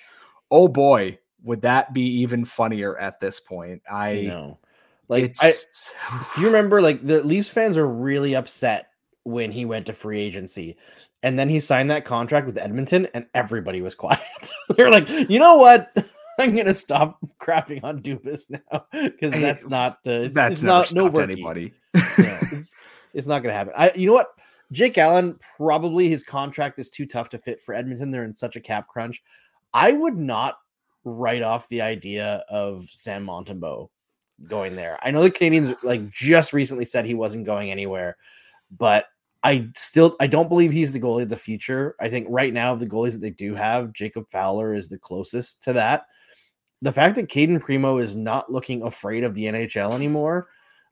oh 0.52 0.68
boy, 0.68 1.18
would 1.44 1.62
that 1.62 1.94
be 1.94 2.02
even 2.20 2.46
funnier 2.46 2.98
at 2.98 3.20
this 3.20 3.40
point. 3.40 3.82
I 3.90 4.22
know. 4.22 4.60
Like, 5.08 5.36
I, 5.42 5.54
do 6.36 6.42
you 6.42 6.48
remember? 6.48 6.82
Like, 6.82 7.06
the 7.06 7.24
Leafs 7.24 7.50
fans 7.50 7.78
were 7.78 7.88
really 7.88 8.36
upset 8.36 8.90
when 9.24 9.52
he 9.52 9.66
went 9.66 9.86
to 9.88 9.94
free 9.94 10.20
agency, 10.20 10.78
and 11.24 11.38
then 11.38 11.50
he 11.50 11.60
signed 11.60 11.90
that 11.90 12.06
contract 12.06 12.46
with 12.46 12.58
Edmonton, 12.58 13.08
and 13.14 13.26
everybody 13.34 13.82
was 13.82 13.96
quiet. 13.96 14.22
They're 14.76 14.92
like, 14.92 15.10
you 15.10 15.40
know 15.40 15.56
what? 15.56 15.96
I'm 16.40 16.56
gonna 16.56 16.76
stop 16.76 17.18
crapping 17.42 17.84
on 17.84 18.00
Dubas 18.04 18.52
now 18.52 18.86
because 18.92 19.32
that's 19.32 19.68
not 19.68 19.94
uh, 20.06 20.12
it's, 20.12 20.36
that's 20.36 20.52
it's 20.54 20.64
not 20.64 20.94
no 20.94 21.08
anybody. 21.08 21.74
yeah, 21.96 22.04
it's, 22.52 22.76
it's 23.16 23.26
not 23.26 23.42
gonna 23.42 23.56
happen. 23.56 23.74
I 23.76 23.92
you 23.96 24.06
know 24.06 24.14
what? 24.14 24.28
Jake 24.72 24.98
Allen 24.98 25.40
probably 25.58 26.10
his 26.10 26.24
contract 26.24 26.80
is 26.80 26.90
too 26.90 27.06
tough 27.06 27.30
to 27.30 27.38
fit 27.38 27.62
for 27.62 27.74
Edmonton. 27.74 28.12
They're 28.12 28.26
in 28.26 28.36
such 28.36 28.56
a 28.56 28.62
cap 28.62 28.88
crunch. 28.88 29.24
I 29.74 29.94
would 29.94 30.18
not 30.18 30.58
write 31.04 31.42
off 31.42 31.70
the 31.70 31.82
idea 31.82 32.44
of 32.50 32.86
Sam 32.90 33.26
Montembeault 33.26 33.90
going 34.48 34.76
there. 34.76 35.00
I 35.02 35.12
know 35.12 35.24
the 35.24 35.32
Canadiens 35.32 35.76
like 35.84 36.10
just 36.10 36.54
recently 36.54 36.86
said 36.86 37.06
he 37.06 37.14
wasn't 37.14 37.46
going 37.46 37.72
anywhere, 37.72 38.18
but 38.78 39.06
I 39.44 39.70
still 39.76 40.16
I 40.20 40.28
don't 40.28 40.50
believe 40.50 40.72
he's 40.72 40.92
the 40.92 41.00
goalie 41.00 41.24
of 41.24 41.30
the 41.30 41.38
future. 41.38 41.96
I 42.00 42.10
think 42.10 42.28
right 42.30 42.54
now 42.54 42.76
the 42.76 42.88
goalies 42.88 43.14
that 43.14 43.22
they 43.22 43.30
do 43.30 43.56
have, 43.56 43.94
Jacob 43.94 44.30
Fowler 44.30 44.74
is 44.74 44.90
the 44.90 45.00
closest 45.00 45.64
to 45.64 45.74
that. 45.74 46.06
The 46.82 46.92
fact 46.92 47.16
that 47.16 47.30
Cayden 47.30 47.60
Primeau 47.60 47.98
is 47.98 48.16
not 48.16 48.52
looking 48.52 48.84
afraid 48.84 49.24
of 49.24 49.34
the 49.34 49.46
NHL 49.46 49.94
anymore, 49.94 50.48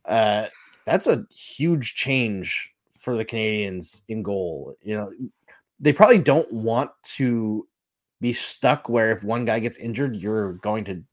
uh, 0.05 0.47
that's 0.85 1.07
a 1.07 1.25
huge 1.31 1.95
change 1.95 2.73
for 3.05 3.15
the 3.15 3.23
Canadiens 3.23 4.01
in 4.09 4.23
goal. 4.23 4.75
You 4.81 4.95
know, 4.95 5.11
they 5.79 5.93
probably 5.93 6.17
don't 6.17 6.51
want 6.51 6.89
to 7.15 7.67
be 8.19 8.33
stuck 8.33 8.89
where 8.89 9.11
if 9.11 9.23
one 9.23 9.45
guy 9.45 9.59
gets 9.59 9.77
injured, 9.77 10.15
you're 10.15 10.53
going 10.53 10.83
to 10.85 11.03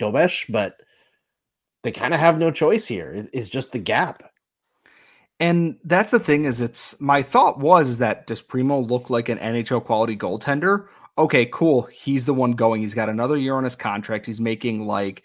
Dobeš, 0.00 0.50
but 0.50 0.76
they 1.82 1.90
kind 1.90 2.14
of 2.14 2.20
have 2.20 2.38
no 2.38 2.50
choice 2.50 2.86
here. 2.86 3.26
It's 3.32 3.48
just 3.48 3.72
the 3.72 3.78
gap. 3.78 4.22
And 5.40 5.78
that's 5.84 6.12
the 6.12 6.20
thing 6.20 6.44
is 6.44 6.60
it's 6.60 7.00
my 7.00 7.22
thought 7.22 7.58
was 7.58 7.98
that 7.98 8.26
does 8.26 8.42
Primeau 8.42 8.80
look 8.80 9.10
like 9.10 9.28
an 9.28 9.38
NHL 9.38 9.84
quality 9.84 10.16
goaltender? 10.16 10.86
Okay, 11.18 11.46
cool. 11.46 11.82
He's 11.84 12.26
the 12.26 12.34
one 12.34 12.52
going. 12.52 12.82
He's 12.82 12.94
got 12.94 13.08
another 13.08 13.36
year 13.36 13.54
on 13.54 13.64
his 13.64 13.74
contract. 13.74 14.26
He's 14.26 14.40
making 14.40 14.86
like 14.86 15.24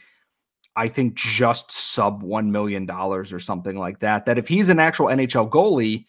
I 0.75 0.87
think 0.87 1.15
just 1.15 1.71
sub 1.71 2.21
1 2.23 2.51
million 2.51 2.85
dollars 2.85 3.31
or 3.31 3.39
something 3.39 3.77
like 3.77 3.99
that. 3.99 4.25
That 4.25 4.37
if 4.37 4.47
he's 4.47 4.69
an 4.69 4.79
actual 4.79 5.07
NHL 5.07 5.49
goalie, 5.49 6.05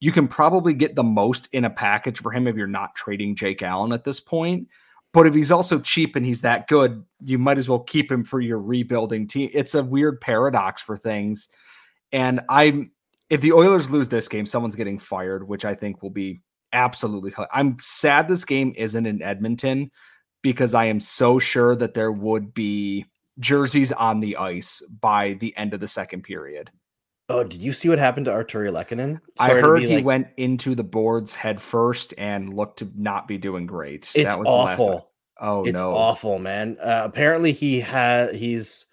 you 0.00 0.12
can 0.12 0.28
probably 0.28 0.74
get 0.74 0.94
the 0.94 1.02
most 1.02 1.48
in 1.52 1.64
a 1.64 1.70
package 1.70 2.20
for 2.20 2.30
him 2.30 2.46
if 2.46 2.56
you're 2.56 2.66
not 2.66 2.94
trading 2.94 3.34
Jake 3.34 3.62
Allen 3.62 3.92
at 3.92 4.04
this 4.04 4.20
point. 4.20 4.68
But 5.12 5.26
if 5.26 5.34
he's 5.34 5.52
also 5.52 5.78
cheap 5.78 6.16
and 6.16 6.26
he's 6.26 6.40
that 6.40 6.66
good, 6.66 7.04
you 7.20 7.38
might 7.38 7.58
as 7.58 7.68
well 7.68 7.78
keep 7.78 8.10
him 8.10 8.24
for 8.24 8.40
your 8.40 8.60
rebuilding 8.60 9.28
team. 9.28 9.48
It's 9.52 9.74
a 9.74 9.82
weird 9.82 10.20
paradox 10.20 10.82
for 10.82 10.96
things. 10.96 11.48
And 12.12 12.40
I'm 12.48 12.90
if 13.30 13.40
the 13.40 13.52
Oilers 13.52 13.90
lose 13.90 14.08
this 14.08 14.28
game, 14.28 14.46
someone's 14.46 14.76
getting 14.76 14.98
fired, 14.98 15.48
which 15.48 15.64
I 15.64 15.74
think 15.74 16.02
will 16.02 16.10
be 16.10 16.42
absolutely. 16.72 17.32
I'm 17.52 17.76
sad 17.80 18.28
this 18.28 18.44
game 18.44 18.74
isn't 18.76 19.06
in 19.06 19.22
Edmonton 19.22 19.90
because 20.42 20.74
I 20.74 20.86
am 20.86 21.00
so 21.00 21.38
sure 21.38 21.74
that 21.76 21.94
there 21.94 22.12
would 22.12 22.52
be 22.52 23.06
jerseys 23.38 23.92
on 23.92 24.20
the 24.20 24.36
ice 24.36 24.82
by 25.00 25.34
the 25.34 25.56
end 25.56 25.74
of 25.74 25.80
the 25.80 25.88
second 25.88 26.22
period. 26.22 26.70
Oh, 27.28 27.42
did 27.42 27.62
you 27.62 27.72
see 27.72 27.88
what 27.88 27.98
happened 27.98 28.26
to 28.26 28.32
Artturi 28.32 28.70
Lehkonen? 28.70 29.20
I 29.38 29.50
heard 29.50 29.82
he 29.82 29.96
like... 29.96 30.04
went 30.04 30.28
into 30.36 30.74
the 30.74 30.84
boards 30.84 31.34
head 31.34 31.60
first 31.60 32.12
and 32.18 32.54
looked 32.54 32.80
to 32.80 32.90
not 32.94 33.26
be 33.26 33.38
doing 33.38 33.66
great. 33.66 34.10
It's 34.14 34.30
that 34.30 34.38
was 34.38 34.46
awful. 34.46 35.10
Oh 35.40 35.64
it's 35.64 35.78
no, 35.78 35.94
awful, 35.94 36.38
man. 36.38 36.76
Uh, 36.80 37.02
apparently, 37.04 37.52
he 37.52 37.80
had 37.80 38.34
he's 38.34 38.86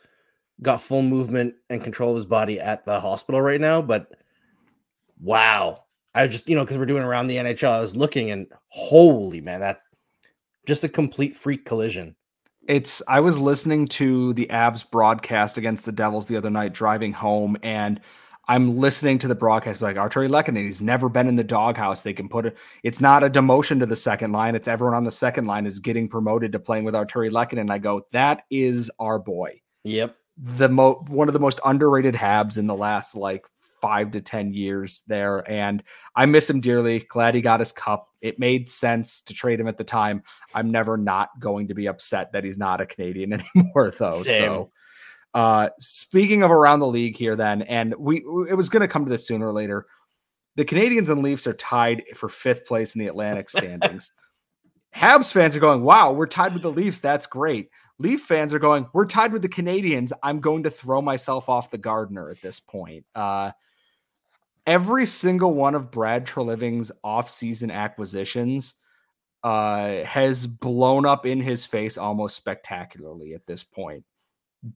got 0.62 0.82
full 0.82 1.02
movement 1.02 1.56
and 1.70 1.84
control 1.84 2.12
of 2.12 2.16
his 2.16 2.26
body 2.26 2.60
at 2.60 2.86
the 2.86 3.00
hospital 3.00 3.42
right 3.42 3.60
now. 3.60 3.82
But 3.82 4.12
wow, 5.20 5.84
I 6.16 6.28
just 6.28 6.48
you 6.48 6.56
know 6.56 6.64
because 6.64 6.78
we're 6.78 6.86
doing 6.86 7.04
around 7.04 7.28
the 7.28 7.38
NHL, 7.38 7.70
I 7.70 7.82
was 7.82 7.98
looking 7.98 8.32
and 8.32 8.48
holy 8.70 9.42
man, 9.42 9.60
that 9.60 9.82
just 10.66 10.86
a 10.86 10.90
complete 10.90 11.36
freak 11.36 11.66
collision. 11.66 12.16
It's 12.68 13.02
I 13.08 13.20
was 13.20 13.40
listening 13.40 13.88
to 13.90 14.34
the 14.34 14.48
Avs 14.48 14.90
broadcast 14.90 15.58
against 15.58 15.86
the 15.86 15.92
Devils 15.92 16.28
the 16.28 16.38
other 16.38 16.50
night 16.50 16.74
driving 16.74 17.14
home 17.14 17.58
and 17.64 18.00
I'm 18.48 18.78
listening 18.78 19.18
to 19.20 19.28
the 19.28 19.36
broadcast 19.36 19.82
like 19.82 19.96
Artturi 19.96 20.28
Lehkonen, 20.28 20.66
he's 20.66 20.82
never 20.82 21.08
been 21.10 21.28
in 21.28 21.36
the 21.36 21.44
doghouse. 21.44 22.02
They 22.02 22.14
can 22.14 22.28
put 22.28 22.46
it. 22.46 22.58
It's 22.84 23.00
not 23.00 23.24
a 23.24 23.30
demotion 23.30 23.80
to 23.80 23.86
the 23.86 23.96
second 23.96 24.32
line. 24.32 24.56
It's 24.56 24.68
everyone 24.68 24.96
on 24.96 25.04
the 25.04 25.12
second 25.12 25.46
line 25.46 25.66
is 25.66 25.80
getting 25.80 26.10
promoted 26.10 26.52
to 26.52 26.60
playing 26.60 26.84
with 26.84 26.94
Artturi 26.94 27.30
Lehkonen. 27.30 27.62
And 27.62 27.72
I 27.72 27.78
go, 27.78 28.06
that 28.12 28.44
is 28.50 28.92
our 29.00 29.20
boy. 29.20 29.62
Yep. 29.84 30.16
The 30.38 30.70
mo 30.70 31.06
one 31.08 31.30
of 31.30 31.34
the 31.34 31.40
most 31.40 31.60
underrated 31.64 32.16
Habs 32.16 32.58
in 32.58 32.68
the 32.68 32.76
last 32.76 33.16
like 33.16 33.46
five 33.82 34.12
to 34.12 34.22
10 34.22 34.54
years 34.54 35.02
there. 35.08 35.50
And 35.50 35.84
I 36.16 36.26
miss 36.26 36.50
him 36.50 36.62
dearly. 36.62 37.00
Glad 37.00 37.36
he 37.36 37.42
got 37.42 37.60
his 37.60 37.72
cup. 37.72 38.10
It 38.22 38.40
made 38.40 38.70
sense 38.70 39.22
to 39.24 39.34
trade 39.34 39.60
him 39.60 39.68
at 39.68 39.78
the 39.78 39.84
time. 39.84 40.24
I'm 40.54 40.72
never 40.72 40.98
not 40.98 41.30
going 41.40 41.68
to 41.70 41.74
be 41.74 41.88
upset 41.88 42.32
that 42.34 42.44
he's 42.44 42.58
not 42.58 42.82
a 42.82 42.86
Canadian 42.86 43.34
anymore, 43.56 43.92
though. 43.92 44.12
Same. 44.12 44.38
So, 44.38 44.72
uh, 45.34 45.70
speaking 45.80 46.44
of 46.44 46.52
around 46.52 46.80
the 46.80 46.88
league 46.88 47.18
here, 47.18 47.36
then, 47.36 47.62
and 47.64 47.96
we 47.98 48.18
it 48.50 48.56
was 48.56 48.70
going 48.70 48.82
to 48.82 48.88
come 48.88 49.06
to 49.06 49.10
this 49.10 49.26
sooner 49.26 49.48
or 49.48 49.54
later. 49.54 49.86
The 50.58 50.66
Canadiens 50.66 51.10
and 51.10 51.24
Leafs 51.24 51.48
are 51.48 51.54
tied 51.54 52.04
for 52.16 52.28
fifth 52.28 52.66
place 52.66 52.96
in 52.96 53.00
the 53.00 53.08
Atlantic 53.08 53.50
standings. 53.58 54.12
Habs 54.94 55.32
fans 55.32 55.56
are 55.56 55.62
going, 55.62 55.84
wow, 55.84 56.12
we're 56.12 56.28
tied 56.28 56.54
with 56.54 56.64
the 56.64 56.72
Leafs. 56.72 57.00
That's 57.00 57.26
great. 57.26 57.70
Leaf 57.98 58.22
fans 58.22 58.54
are 58.54 58.60
going, 58.60 58.88
we're 58.94 59.06
tied 59.06 59.32
with 59.32 59.42
the 59.42 59.50
Canadiens. 59.50 60.12
I'm 60.22 60.40
going 60.40 60.64
to 60.64 60.72
throw 60.72 61.02
myself 61.02 61.48
off 61.48 61.72
the 61.72 61.78
Gardiner 61.78 62.30
at 62.30 62.42
this 62.42 62.60
point. 62.60 63.06
Uh, 63.16 63.52
every 64.66 65.06
single 65.06 65.54
one 65.54 65.76
of 65.76 65.92
Brad 65.92 66.26
Treliving's 66.26 66.92
offseason 67.04 67.72
acquisitions 67.72 68.76
uh, 69.44 70.04
has 70.04 70.46
blown 70.46 71.06
up 71.06 71.26
in 71.26 71.42
his 71.42 71.66
face 71.66 71.98
almost 71.98 72.36
spectacularly 72.36 73.34
at 73.34 73.46
this 73.48 73.64
point. 73.64 74.04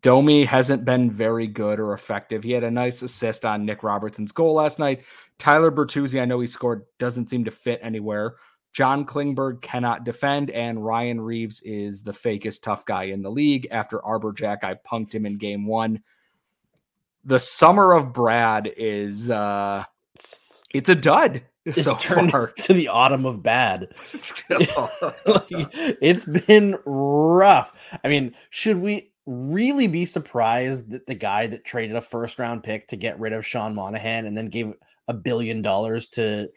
Domi 0.01 0.45
hasn't 0.45 0.83
been 0.83 1.11
very 1.11 1.45
good 1.45 1.79
or 1.79 1.93
effective. 1.93 2.43
He 2.43 2.51
had 2.51 2.63
a 2.63 2.71
nice 2.71 3.03
assist 3.03 3.45
on 3.45 3.65
Nick 3.65 3.83
Robertson's 3.83 4.31
goal 4.31 4.55
last 4.55 4.79
night. 4.79 5.03
Tyler 5.37 5.71
Bertuzzi, 5.71 6.19
I 6.19 6.25
know 6.25 6.39
he 6.39 6.47
scored, 6.47 6.85
doesn't 6.97 7.27
seem 7.27 7.45
to 7.45 7.51
fit 7.51 7.79
anywhere. 7.83 8.35
John 8.73 9.05
Klingberg 9.05 9.61
cannot 9.61 10.03
defend, 10.03 10.49
and 10.49 10.83
Ryan 10.83 11.21
Reaves 11.21 11.61
is 11.61 12.01
the 12.01 12.11
fakest 12.11 12.63
tough 12.63 12.85
guy 12.85 13.05
in 13.05 13.21
the 13.21 13.29
league. 13.29 13.67
After 13.69 14.03
Arber 14.03 14.33
Xhekaj 14.33 14.79
punked 14.85 15.13
him 15.13 15.25
in 15.25 15.37
game 15.37 15.67
one 15.67 16.01
the 17.25 17.39
summer 17.39 17.93
of 17.93 18.13
Brad 18.13 18.71
is 18.77 19.29
uh 19.29 19.83
it's 20.73 20.89
a 20.89 20.95
dud 20.95 21.43
it's 21.65 21.83
so 21.83 21.95
far 21.95 22.47
to 22.59 22.73
the 22.73 22.87
autumn 22.87 23.25
of 23.25 23.41
bad. 23.41 23.87
it's 26.01 26.25
been 26.25 26.77
rough. 26.85 27.73
I 28.03 28.07
mean, 28.07 28.35
should 28.51 28.77
we 28.77 29.11
really 29.25 29.87
be 29.87 30.05
surprised 30.05 30.91
that 30.91 31.07
the 31.07 31.15
guy 31.15 31.47
that 31.47 31.65
traded 31.65 31.95
a 31.95 32.01
first 32.01 32.37
round 32.37 32.63
pick 32.63 32.87
to 32.89 32.95
get 32.95 33.19
rid 33.19 33.33
of 33.33 33.45
Sean 33.45 33.73
Monahan 33.73 34.27
and 34.27 34.37
then 34.37 34.45
gave 34.47 34.73
a 35.07 35.13
billion 35.13 35.63
dollars 35.63 36.07
to 36.09 36.47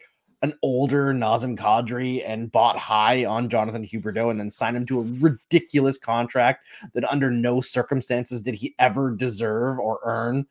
an 0.41 0.57
older 0.61 1.13
Nazem 1.13 1.57
Kadri 1.57 2.23
and 2.25 2.51
bought 2.51 2.77
high 2.77 3.25
on 3.25 3.49
Jonathan 3.49 3.85
Huberdeau 3.85 4.31
and 4.31 4.39
then 4.39 4.49
signed 4.49 4.77
him 4.77 4.85
to 4.85 5.01
a 5.01 5.17
ridiculous 5.19 5.97
contract 5.97 6.65
that 6.93 7.09
under 7.09 7.29
no 7.29 7.59
circumstances 7.59 8.41
did 8.41 8.55
he 8.55 8.73
ever 8.79 9.11
deserve 9.11 9.79
or 9.79 9.99
earn 10.03 10.45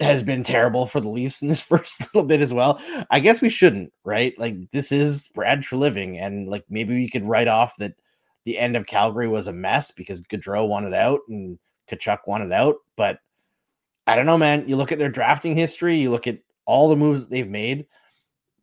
has 0.00 0.22
been 0.22 0.42
terrible 0.42 0.86
for 0.86 1.00
the 1.00 1.08
Leafs 1.08 1.42
in 1.42 1.48
this 1.48 1.62
first 1.62 2.00
little 2.00 2.22
bit 2.22 2.40
as 2.40 2.52
well. 2.52 2.80
I 3.10 3.20
guess 3.20 3.40
we 3.40 3.48
shouldn't, 3.48 3.92
right? 4.04 4.38
Like 4.38 4.56
this 4.70 4.92
is 4.92 5.28
Brad 5.28 5.62
Treliving, 5.62 6.20
and 6.20 6.48
like 6.48 6.64
maybe 6.68 6.94
we 6.94 7.08
could 7.08 7.24
write 7.24 7.48
off 7.48 7.76
that 7.78 7.94
the 8.44 8.58
end 8.58 8.76
of 8.76 8.86
Calgary 8.86 9.28
was 9.28 9.48
a 9.48 9.52
mess 9.52 9.90
because 9.90 10.20
Gaudreau 10.22 10.68
wanted 10.68 10.94
out 10.94 11.20
and 11.28 11.58
Tkachuk 11.90 12.20
wanted 12.26 12.52
out. 12.52 12.76
But 12.96 13.20
I 14.06 14.16
don't 14.16 14.26
know, 14.26 14.38
man. 14.38 14.68
You 14.68 14.76
look 14.76 14.92
at 14.92 14.98
their 14.98 15.08
drafting 15.08 15.54
history, 15.54 15.96
you 15.96 16.10
look 16.10 16.26
at 16.26 16.38
all 16.64 16.88
the 16.88 16.96
moves 16.96 17.22
that 17.22 17.30
they've 17.30 17.48
made 17.48 17.86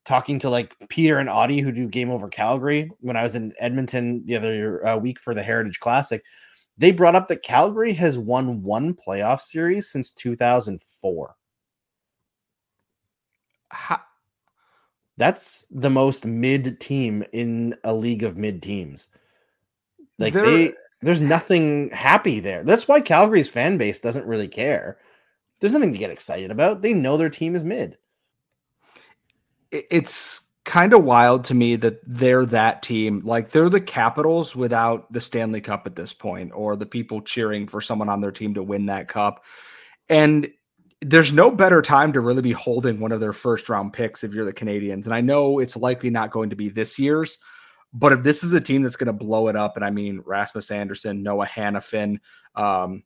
talking 0.05 0.37
to 0.39 0.49
like 0.49 0.75
Peter 0.89 1.19
and 1.19 1.29
Audie 1.29 1.59
who 1.59 1.71
do 1.71 1.87
Game 1.87 2.09
Over 2.09 2.27
Calgary 2.27 2.91
when 2.99 3.15
I 3.15 3.23
was 3.23 3.35
in 3.35 3.53
Edmonton 3.59 4.23
the 4.25 4.35
other 4.35 4.85
uh, 4.85 4.97
week 4.97 5.19
for 5.19 5.33
the 5.33 5.43
Heritage 5.43 5.79
Classic. 5.79 6.23
They 6.77 6.91
brought 6.91 7.15
up 7.15 7.27
that 7.27 7.43
Calgary 7.43 7.93
has 7.93 8.17
won 8.17 8.63
one 8.63 8.95
playoff 8.95 9.41
series 9.41 9.89
since 9.89 10.11
2004. 10.11 11.35
How? 13.69 13.99
That's 15.17 15.67
the 15.69 15.89
most 15.89 16.25
mid 16.25 16.79
team 16.79 17.23
in 17.33 17.75
a 17.83 17.93
league 17.93 18.23
of 18.23 18.37
mid 18.37 18.61
teams. 18.61 19.07
Like 20.17 20.33
They're... 20.33 20.45
they 20.45 20.73
there's 21.01 21.21
nothing 21.21 21.89
happy 21.91 22.39
there. 22.39 22.63
That's 22.63 22.87
why 22.87 23.01
Calgary's 23.01 23.49
fan 23.49 23.77
base 23.77 23.99
doesn't 23.99 24.25
really 24.25 24.47
care. 24.47 24.97
There's 25.59 25.73
nothing 25.73 25.91
to 25.91 25.99
get 25.99 26.11
excited 26.11 26.49
about. 26.49 26.81
They 26.81 26.93
know 26.93 27.17
their 27.17 27.29
team 27.29 27.55
is 27.55 27.63
mid 27.63 27.97
it's 29.73 30.41
kind 30.65 30.93
of 30.93 31.03
wild 31.03 31.43
to 31.45 31.53
me 31.53 31.75
that 31.75 31.99
they're 32.05 32.45
that 32.45 32.81
team. 32.81 33.21
Like 33.23 33.49
they're 33.49 33.69
the 33.69 33.81
Capitals 33.81 34.55
without 34.55 35.11
the 35.11 35.19
Stanley 35.19 35.61
Cup 35.61 35.85
at 35.85 35.95
this 35.95 36.13
point, 36.13 36.51
or 36.53 36.75
the 36.75 36.85
people 36.85 37.21
cheering 37.21 37.67
for 37.67 37.81
someone 37.81 38.09
on 38.09 38.21
their 38.21 38.31
team 38.31 38.53
to 38.53 38.63
win 38.63 38.85
that 38.85 39.07
cup. 39.07 39.43
And 40.09 40.49
there's 41.01 41.33
no 41.33 41.51
better 41.51 41.81
time 41.81 42.13
to 42.13 42.21
really 42.21 42.41
be 42.41 42.53
holding 42.53 42.99
one 42.99 43.11
of 43.11 43.19
their 43.19 43.33
first 43.33 43.67
round 43.67 43.91
picks 43.91 44.23
if 44.23 44.33
you're 44.33 44.45
the 44.45 44.53
Canadiens. 44.53 45.05
And 45.05 45.13
I 45.13 45.21
know 45.21 45.59
it's 45.59 45.75
likely 45.75 46.09
not 46.09 46.31
going 46.31 46.49
to 46.51 46.55
be 46.55 46.69
this 46.69 46.97
year's, 46.97 47.37
but 47.93 48.13
if 48.13 48.23
this 48.23 48.43
is 48.43 48.53
a 48.53 48.61
team 48.61 48.83
that's 48.83 48.95
going 48.95 49.07
to 49.07 49.13
blow 49.13 49.49
it 49.49 49.57
up, 49.57 49.75
and 49.75 49.83
I 49.83 49.89
mean 49.89 50.21
Rasmus 50.25 50.71
Andersson, 50.71 51.23
Noah 51.23 51.47
Hanifin, 51.47 52.19
um, 52.55 53.03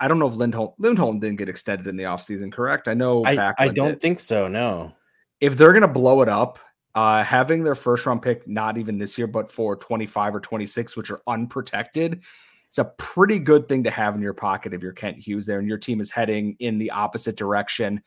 I 0.00 0.08
don't 0.08 0.20
know 0.20 0.28
if 0.28 0.36
Lindholm 0.36 0.70
Lindholm 0.78 1.18
didn't 1.18 1.38
get 1.38 1.48
extended 1.48 1.86
in 1.86 1.96
the 1.96 2.04
offseason, 2.04 2.52
correct? 2.52 2.88
I 2.88 2.94
know 2.94 3.24
I, 3.26 3.52
I 3.58 3.68
don't 3.68 3.90
did. 3.90 4.00
think 4.00 4.20
so, 4.20 4.48
no 4.48 4.94
if 5.40 5.56
they're 5.56 5.72
going 5.72 5.82
to 5.82 5.88
blow 5.88 6.22
it 6.22 6.28
up, 6.28 6.58
uh, 6.94 7.22
having 7.22 7.62
their 7.62 7.74
first 7.74 8.06
round 8.06 8.22
pick, 8.22 8.48
not 8.48 8.78
even 8.78 8.98
this 8.98 9.16
year, 9.16 9.26
but 9.26 9.52
for 9.52 9.76
25 9.76 10.34
or 10.34 10.40
26, 10.40 10.96
which 10.96 11.10
are 11.10 11.20
unprotected, 11.26 12.22
it's 12.68 12.78
a 12.78 12.92
pretty 12.98 13.38
good 13.38 13.68
thing 13.68 13.84
to 13.84 13.90
have 13.90 14.14
in 14.14 14.20
your 14.20 14.34
pocket 14.34 14.74
if 14.74 14.82
you're 14.82 14.92
Kent 14.92 15.16
Hughes 15.16 15.46
there 15.46 15.58
and 15.58 15.68
your 15.68 15.78
team 15.78 16.00
is 16.00 16.10
heading 16.10 16.56
in 16.58 16.78
the 16.78 16.90
opposite 16.90 17.36
direction. 17.36 18.02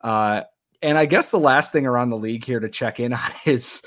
Uh, 0.00 0.42
and 0.82 0.96
I 0.96 1.06
guess 1.06 1.30
the 1.30 1.38
last 1.38 1.72
thing 1.72 1.86
around 1.86 2.10
the 2.10 2.16
league 2.16 2.44
here 2.44 2.60
to 2.60 2.68
check 2.68 3.00
in 3.00 3.12
on 3.14 3.30
is 3.44 3.82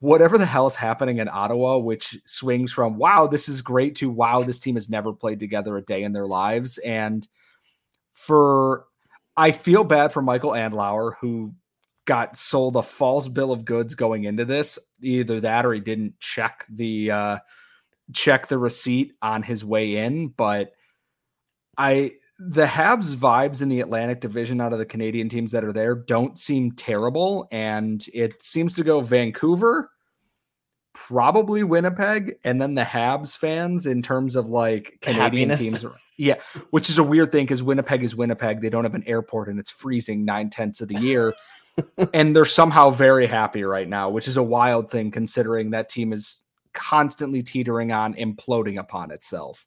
whatever 0.00 0.38
the 0.38 0.46
hell 0.46 0.66
is 0.66 0.74
happening 0.74 1.18
in 1.18 1.28
Ottawa, 1.28 1.78
which 1.78 2.18
swings 2.26 2.72
from 2.72 2.98
wow, 2.98 3.26
this 3.26 3.48
is 3.48 3.62
great 3.62 3.94
to 3.96 4.10
wow, 4.10 4.42
this 4.42 4.58
team 4.58 4.76
has 4.76 4.90
never 4.90 5.12
played 5.12 5.40
together 5.40 5.76
a 5.76 5.82
day 5.82 6.02
in 6.02 6.12
their 6.12 6.26
lives. 6.26 6.78
And 6.78 7.26
for 8.12 8.84
I 9.36 9.50
feel 9.50 9.82
bad 9.82 10.12
for 10.12 10.22
Michael 10.22 10.52
Andlauer, 10.52 11.14
who 11.20 11.54
got 12.06 12.36
sold 12.36 12.76
a 12.76 12.82
false 12.82 13.28
bill 13.28 13.52
of 13.52 13.64
goods 13.64 13.94
going 13.94 14.24
into 14.24 14.44
this. 14.44 14.78
Either 15.00 15.40
that 15.40 15.64
or 15.64 15.72
he 15.72 15.80
didn't 15.80 16.18
check 16.20 16.66
the 16.68 17.10
uh 17.10 17.38
check 18.12 18.48
the 18.48 18.58
receipt 18.58 19.12
on 19.22 19.42
his 19.42 19.64
way 19.64 19.96
in, 19.96 20.28
but 20.28 20.72
I 21.78 22.12
the 22.38 22.66
Habs 22.66 23.14
vibes 23.14 23.62
in 23.62 23.68
the 23.68 23.80
Atlantic 23.80 24.20
division 24.20 24.60
out 24.60 24.72
of 24.72 24.78
the 24.78 24.86
Canadian 24.86 25.28
teams 25.28 25.52
that 25.52 25.64
are 25.64 25.72
there 25.72 25.94
don't 25.94 26.36
seem 26.36 26.72
terrible 26.72 27.46
and 27.52 28.04
it 28.12 28.42
seems 28.42 28.72
to 28.74 28.82
go 28.82 29.00
Vancouver, 29.00 29.90
probably 30.94 31.62
Winnipeg 31.62 32.36
and 32.42 32.60
then 32.60 32.74
the 32.74 32.82
Habs 32.82 33.36
fans 33.36 33.86
in 33.86 34.02
terms 34.02 34.34
of 34.34 34.48
like 34.48 34.98
Canadian 35.00 35.50
Happiness. 35.50 35.80
teams. 35.80 35.94
Yeah, 36.16 36.36
which 36.70 36.90
is 36.90 36.98
a 36.98 37.02
weird 37.04 37.32
thing 37.32 37.44
because 37.44 37.62
Winnipeg 37.62 38.02
is 38.04 38.14
Winnipeg. 38.14 38.60
They 38.60 38.70
don't 38.70 38.84
have 38.84 38.94
an 38.94 39.04
airport 39.06 39.48
and 39.48 39.58
it's 39.58 39.70
freezing 39.70 40.24
nine 40.24 40.50
tenths 40.50 40.80
of 40.80 40.88
the 40.88 40.96
year. 40.96 41.32
and 42.12 42.34
they're 42.34 42.44
somehow 42.44 42.90
very 42.90 43.26
happy 43.26 43.64
right 43.64 43.88
now, 43.88 44.08
which 44.10 44.28
is 44.28 44.36
a 44.36 44.42
wild 44.42 44.90
thing 44.90 45.10
considering 45.10 45.70
that 45.70 45.88
team 45.88 46.12
is 46.12 46.42
constantly 46.72 47.42
teetering 47.42 47.92
on 47.92 48.14
imploding 48.14 48.78
upon 48.78 49.10
itself. 49.10 49.66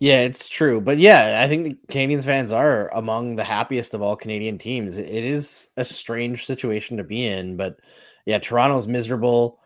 Yeah, 0.00 0.20
it's 0.20 0.48
true. 0.48 0.80
But 0.80 0.98
yeah, 0.98 1.40
I 1.44 1.48
think 1.48 1.64
the 1.64 1.76
Canadiens 1.92 2.24
fans 2.24 2.52
are 2.52 2.88
among 2.94 3.34
the 3.34 3.44
happiest 3.44 3.94
of 3.94 4.02
all 4.02 4.16
Canadian 4.16 4.56
teams. 4.56 4.96
It 4.96 5.08
is 5.08 5.68
a 5.76 5.84
strange 5.84 6.46
situation 6.46 6.96
to 6.96 7.04
be 7.04 7.26
in, 7.26 7.56
but 7.56 7.80
yeah, 8.24 8.38
Toronto's 8.38 8.86
miserable. 8.86 9.58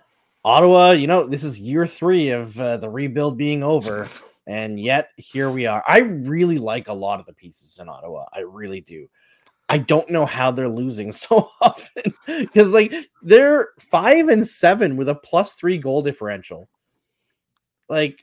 Ottawa, 0.45 0.91
you 0.91 1.07
know, 1.07 1.27
this 1.27 1.45
is 1.45 1.61
year 1.61 1.87
three 1.87 2.31
of 2.31 2.59
uh, 2.59 2.79
the 2.79 2.89
rebuild 2.89 3.37
being 3.37 3.63
over, 3.63 4.07
and 4.47 4.81
yet 4.81 5.11
here 5.17 5.51
we 5.51 5.67
are. 5.67 5.85
I 5.87 5.99
really 5.99 6.59
like 6.59 6.89
a 6.89 6.95
lot 6.95 7.21
of 7.21 7.27
the 7.27 7.35
pieces 7.35 7.79
in 7.81 7.89
Ottawa. 7.89 8.25
I 8.33 8.41
really 8.41 8.81
do. 8.81 9.07
I 9.73 9.79
don't 9.79 10.11
know 10.11 10.27
how 10.27 10.51
they're 10.51 10.69
losing 10.69 11.13
so 11.13 11.51
often 11.63 12.15
because, 12.27 12.73
like, 12.73 12.95
they're 13.23 13.71
five 13.81 14.29
and 14.29 14.47
seven 14.47 14.99
with 14.99 15.09
a 15.09 15.15
plus 15.15 15.55
three 15.55 15.79
goal 15.79 16.03
differential. 16.03 16.69
Like, 17.89 18.23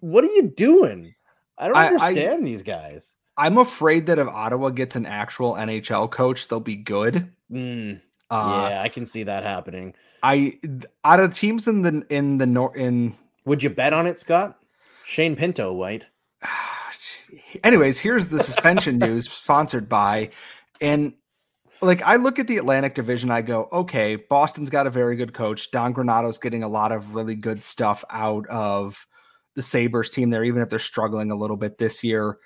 what 0.00 0.24
are 0.24 0.28
you 0.28 0.44
doing? 0.56 1.14
I 1.58 1.66
don't 1.66 1.76
I, 1.76 1.88
understand 1.88 2.42
I, 2.42 2.44
these 2.46 2.62
guys. 2.62 3.14
I'm 3.36 3.58
afraid 3.58 4.06
that 4.06 4.18
if 4.18 4.26
Ottawa 4.28 4.70
gets 4.70 4.96
an 4.96 5.04
actual 5.04 5.54
NHL 5.54 6.10
coach, 6.10 6.48
they'll 6.48 6.58
be 6.58 6.76
good. 6.76 7.30
Mm, 7.52 8.00
uh, 8.30 8.68
yeah, 8.70 8.82
I 8.82 8.88
can 8.88 9.04
see 9.04 9.24
that 9.24 9.42
happening. 9.44 9.94
I 10.22 10.58
out 11.04 11.20
of 11.20 11.34
teams 11.34 11.68
in 11.68 11.82
the 11.82 12.04
in 12.08 12.38
the 12.38 12.46
nor 12.46 12.76
in. 12.76 13.14
Would 13.44 13.62
you 13.62 13.70
bet 13.70 13.92
on 13.92 14.06
it, 14.06 14.18
Scott? 14.18 14.58
Shane 15.04 15.36
Pinto, 15.36 15.72
White. 15.72 16.06
Anyways, 17.64 17.98
here's 17.98 18.28
the 18.28 18.42
suspension 18.42 18.98
news 18.98 19.30
sponsored 19.30 19.88
by, 19.88 20.30
and 20.80 21.14
like 21.80 22.02
I 22.02 22.16
look 22.16 22.38
at 22.38 22.46
the 22.46 22.56
Atlantic 22.56 22.94
Division, 22.94 23.30
I 23.30 23.42
go, 23.42 23.68
okay, 23.72 24.16
Boston's 24.16 24.70
got 24.70 24.86
a 24.86 24.90
very 24.90 25.16
good 25.16 25.32
coach. 25.32 25.70
Don 25.70 25.92
Granato's 25.94 26.38
getting 26.38 26.62
a 26.62 26.68
lot 26.68 26.92
of 26.92 27.14
really 27.14 27.36
good 27.36 27.62
stuff 27.62 28.04
out 28.10 28.46
of 28.48 29.06
the 29.54 29.62
Sabres 29.62 30.10
team 30.10 30.30
there, 30.30 30.44
even 30.44 30.62
if 30.62 30.70
they're 30.70 30.78
struggling 30.78 31.30
a 31.30 31.36
little 31.36 31.56
bit 31.56 31.78
this 31.78 32.02
year. 32.02 32.38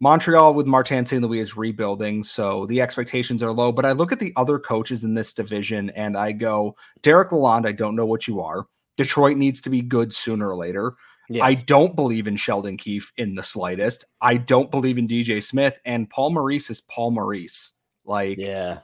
Montreal 0.00 0.54
with 0.54 0.66
Martin 0.66 1.04
St. 1.04 1.22
Louis 1.22 1.40
is 1.40 1.56
rebuilding, 1.56 2.22
so 2.22 2.66
the 2.66 2.80
expectations 2.80 3.42
are 3.42 3.52
low. 3.52 3.72
But 3.72 3.84
I 3.84 3.92
look 3.92 4.12
at 4.12 4.20
the 4.20 4.32
other 4.36 4.58
coaches 4.58 5.02
in 5.02 5.14
this 5.14 5.34
division 5.34 5.90
and 5.90 6.16
I 6.16 6.32
go, 6.32 6.76
Derek 7.02 7.30
Lalonde, 7.30 7.66
I 7.66 7.72
don't 7.72 7.96
know 7.96 8.06
what 8.06 8.28
you 8.28 8.40
are. 8.40 8.66
Detroit 8.96 9.36
needs 9.36 9.60
to 9.62 9.70
be 9.70 9.82
good 9.82 10.12
sooner 10.12 10.48
or 10.48 10.56
later. 10.56 10.94
Yes. 11.28 11.42
I 11.44 11.54
don't 11.54 11.94
believe 11.94 12.26
in 12.26 12.36
Sheldon 12.36 12.76
Keefe 12.76 13.12
in 13.16 13.34
the 13.34 13.42
slightest. 13.42 14.06
I 14.20 14.38
don't 14.38 14.70
believe 14.70 14.96
in 14.96 15.06
DJ 15.06 15.42
Smith, 15.42 15.78
and 15.84 16.08
Paul 16.08 16.30
Maurice 16.30 16.70
is 16.70 16.80
Paul 16.80 17.10
Maurice. 17.10 17.74
Like, 18.04 18.38
yeah. 18.38 18.78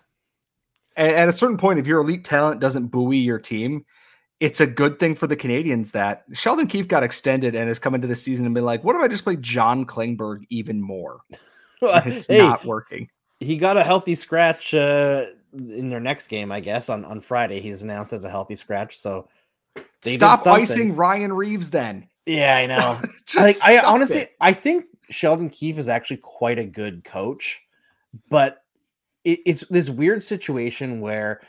At, 0.96 1.14
at 1.14 1.28
a 1.28 1.32
certain 1.32 1.56
point, 1.56 1.78
if 1.78 1.86
your 1.86 2.00
elite 2.00 2.24
talent 2.24 2.60
doesn't 2.60 2.88
buoy 2.88 3.16
your 3.16 3.38
team, 3.38 3.86
it's 4.40 4.60
a 4.60 4.66
good 4.66 4.98
thing 4.98 5.14
for 5.14 5.26
the 5.26 5.36
Canadiens 5.36 5.92
that 5.92 6.24
Sheldon 6.34 6.66
Keefe 6.66 6.88
got 6.88 7.02
extended 7.02 7.54
and 7.54 7.68
has 7.68 7.78
come 7.78 7.94
into 7.94 8.06
the 8.06 8.16
season 8.16 8.44
and 8.44 8.54
been 8.54 8.64
like, 8.64 8.84
what 8.84 8.94
if 8.94 9.00
I 9.00 9.08
just 9.08 9.24
play 9.24 9.36
John 9.36 9.86
Klingberg 9.86 10.44
even 10.50 10.82
more? 10.82 11.20
it's 11.82 12.26
hey, 12.26 12.38
not 12.38 12.64
working. 12.64 13.08
He 13.40 13.56
got 13.56 13.78
a 13.78 13.84
healthy 13.84 14.14
scratch 14.14 14.74
uh, 14.74 15.26
in 15.52 15.88
their 15.88 16.00
next 16.00 16.26
game, 16.26 16.52
I 16.52 16.60
guess, 16.60 16.90
on, 16.90 17.04
on 17.06 17.20
Friday. 17.20 17.60
He's 17.60 17.82
announced 17.82 18.12
as 18.12 18.24
a 18.24 18.30
healthy 18.30 18.56
scratch. 18.56 18.98
So 18.98 19.28
stop 20.02 20.46
icing 20.46 20.94
Ryan 20.94 21.32
Reaves 21.32 21.70
then. 21.70 22.08
Yeah, 22.26 22.58
I 22.62 22.66
know. 22.66 22.98
like 23.36 23.56
I 23.64 23.78
honestly 23.78 24.20
it. 24.20 24.36
I 24.40 24.52
think 24.52 24.86
Sheldon 25.10 25.50
Keefe 25.50 25.78
is 25.78 25.88
actually 25.88 26.18
quite 26.18 26.58
a 26.58 26.64
good 26.64 27.04
coach, 27.04 27.60
but 28.30 28.62
it, 29.24 29.40
it's 29.46 29.62
this 29.68 29.90
weird 29.90 30.24
situation 30.24 31.00
where 31.00 31.40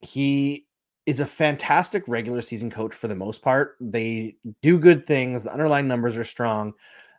he 0.00 0.66
is 1.04 1.20
a 1.20 1.26
fantastic 1.26 2.02
regular 2.08 2.42
season 2.42 2.70
coach 2.70 2.94
for 2.94 3.08
the 3.08 3.14
most 3.14 3.42
part. 3.42 3.76
They 3.80 4.36
do 4.62 4.78
good 4.78 5.06
things, 5.06 5.44
the 5.44 5.52
underlying 5.52 5.86
numbers 5.86 6.16
are 6.16 6.24
strong, 6.24 6.72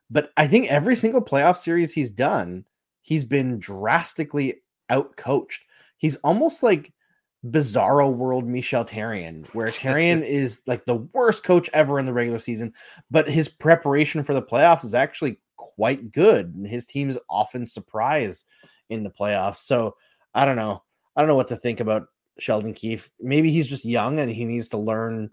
but 0.10 0.32
I 0.38 0.48
think 0.48 0.68
every 0.68 0.96
single 0.96 1.22
playoff 1.22 1.58
series 1.58 1.94
he's 1.94 2.12
done, 2.12 2.66
he's 3.02 3.24
been 3.24 3.60
drastically 3.60 4.62
out 4.90 5.16
coached. 5.18 5.64
He's 5.98 6.18
almost 6.18 6.64
like 6.64 6.94
bizarro 7.46 8.12
world 8.12 8.48
Michel 8.48 8.86
Therrien, 8.86 9.48
where 9.54 9.68
Therrien 9.68 10.24
is 10.24 10.64
like 10.68 10.86
the 10.86 10.96
worst 11.14 11.44
coach 11.44 11.70
ever 11.74 12.00
in 12.00 12.06
the 12.06 12.14
regular 12.14 12.40
season, 12.40 12.74
but 13.12 13.30
his 13.30 13.48
preparation 13.48 14.24
for 14.24 14.34
the 14.34 14.42
playoffs 14.42 14.84
is 14.84 14.96
actually 14.96 15.40
quite 15.56 16.12
good. 16.12 16.54
And 16.56 16.68
his 16.68 16.86
teams 16.86 17.18
often 17.30 17.66
surprise 17.66 18.46
in 18.90 19.04
the 19.04 19.10
playoffs. 19.10 19.58
So 19.58 19.96
I 20.34 20.46
don't 20.46 20.56
know. 20.56 20.84
I 21.16 21.22
don't 21.22 21.28
know 21.28 21.36
what 21.36 21.48
to 21.50 21.56
think 21.56 21.80
about 21.80 22.08
Sheldon 22.40 22.74
Keefe. 22.74 23.10
Maybe 23.20 23.52
he's 23.52 23.68
just 23.68 23.86
young 23.86 24.20
and 24.20 24.32
he 24.32 24.46
needs 24.46 24.70
to 24.70 24.78
learn 24.78 25.30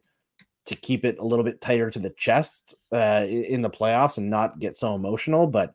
to 0.67 0.75
keep 0.75 1.05
it 1.05 1.19
a 1.19 1.25
little 1.25 1.45
bit 1.45 1.61
tighter 1.61 1.91
to 1.91 1.99
the 1.99 2.11
chest 2.11 2.75
uh, 2.91 3.27
in 3.29 3.61
the 3.61 3.71
playoffs 3.71 4.17
and 4.17 4.31
not 4.31 4.59
get 4.61 4.77
so 4.77 4.95
emotional. 4.95 5.47
But 5.47 5.75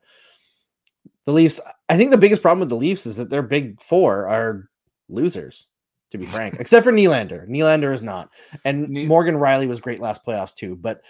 the 1.25 1.31
Leafs, 1.31 1.61
I 1.89 1.97
think 1.97 2.11
the 2.11 2.17
biggest 2.17 2.41
problem 2.41 2.59
with 2.59 2.69
the 2.69 2.75
Leafs 2.75 3.05
is 3.05 3.15
that 3.17 3.29
their 3.29 3.43
big 3.43 3.81
four 3.81 4.27
are 4.27 4.67
losers, 5.09 5.67
to 6.11 6.17
be 6.17 6.25
frank, 6.25 6.55
except 6.59 6.83
for 6.83 6.91
Nylander. 6.91 7.47
Nylander 7.47 7.93
is 7.93 8.01
not. 8.01 8.29
And 8.65 8.89
ne- 8.89 9.05
Morgan 9.05 9.35
Rielly 9.35 9.67
was 9.67 9.79
great 9.79 9.99
last 9.99 10.25
playoffs 10.25 10.55
too. 10.55 10.75
But 10.75 11.01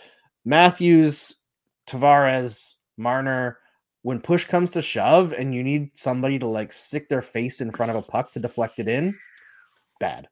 Matthews, 0.45 1.35
Tavares, 1.88 2.75
Marner, 2.97 3.59
when 4.01 4.19
push 4.19 4.45
comes 4.45 4.71
to 4.71 4.81
shove 4.81 5.33
and 5.33 5.53
you 5.53 5.63
need 5.63 5.95
somebody 5.95 6.39
to 6.39 6.47
like 6.47 6.71
stick 6.71 7.09
their 7.09 7.21
face 7.21 7.62
in 7.62 7.71
front 7.71 7.89
of 7.89 7.95
a 7.95 8.01
puck 8.01 8.31
to 8.33 8.39
deflect 8.39 8.79
it 8.79 8.88
in, 8.88 9.15
bad. 9.99 10.27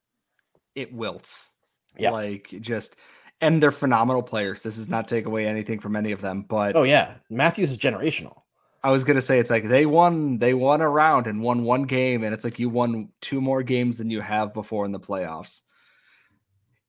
It 0.76 0.94
wilts. 0.94 1.54
Yeah. 1.98 2.12
Like 2.12 2.54
just 2.62 2.98
and 3.42 3.62
they're 3.62 3.72
phenomenal 3.72 4.24
players. 4.24 4.64
This 4.64 4.76
does 4.76 4.90
not 4.90 5.08
take 5.08 5.26
away 5.26 5.46
anything 5.46 5.80
from 5.80 5.96
any 5.96 6.12
of 6.12 6.22
them, 6.22 6.46
but 6.48 6.76
oh 6.76 6.84
yeah, 6.84 7.16
Matthews 7.30 7.72
is 7.72 7.78
generational. 7.78 8.42
I 8.88 8.90
was 8.90 9.04
gonna 9.04 9.22
say 9.22 9.38
it's 9.38 9.50
like 9.50 9.68
they 9.68 9.86
won 9.86 10.38
they 10.38 10.54
won 10.54 10.80
a 10.80 10.90
round 10.90 11.28
and 11.28 11.42
won 11.42 11.66
one 11.66 11.84
game, 11.84 12.24
and 12.24 12.34
it's 12.34 12.46
like 12.46 12.58
you 12.58 12.70
won 12.70 13.10
two 13.20 13.42
more 13.42 13.62
games 13.62 13.98
than 13.98 14.10
you 14.10 14.22
have 14.22 14.54
before 14.54 14.86
in 14.86 14.94
the 14.94 15.00
playoffs. 15.00 15.64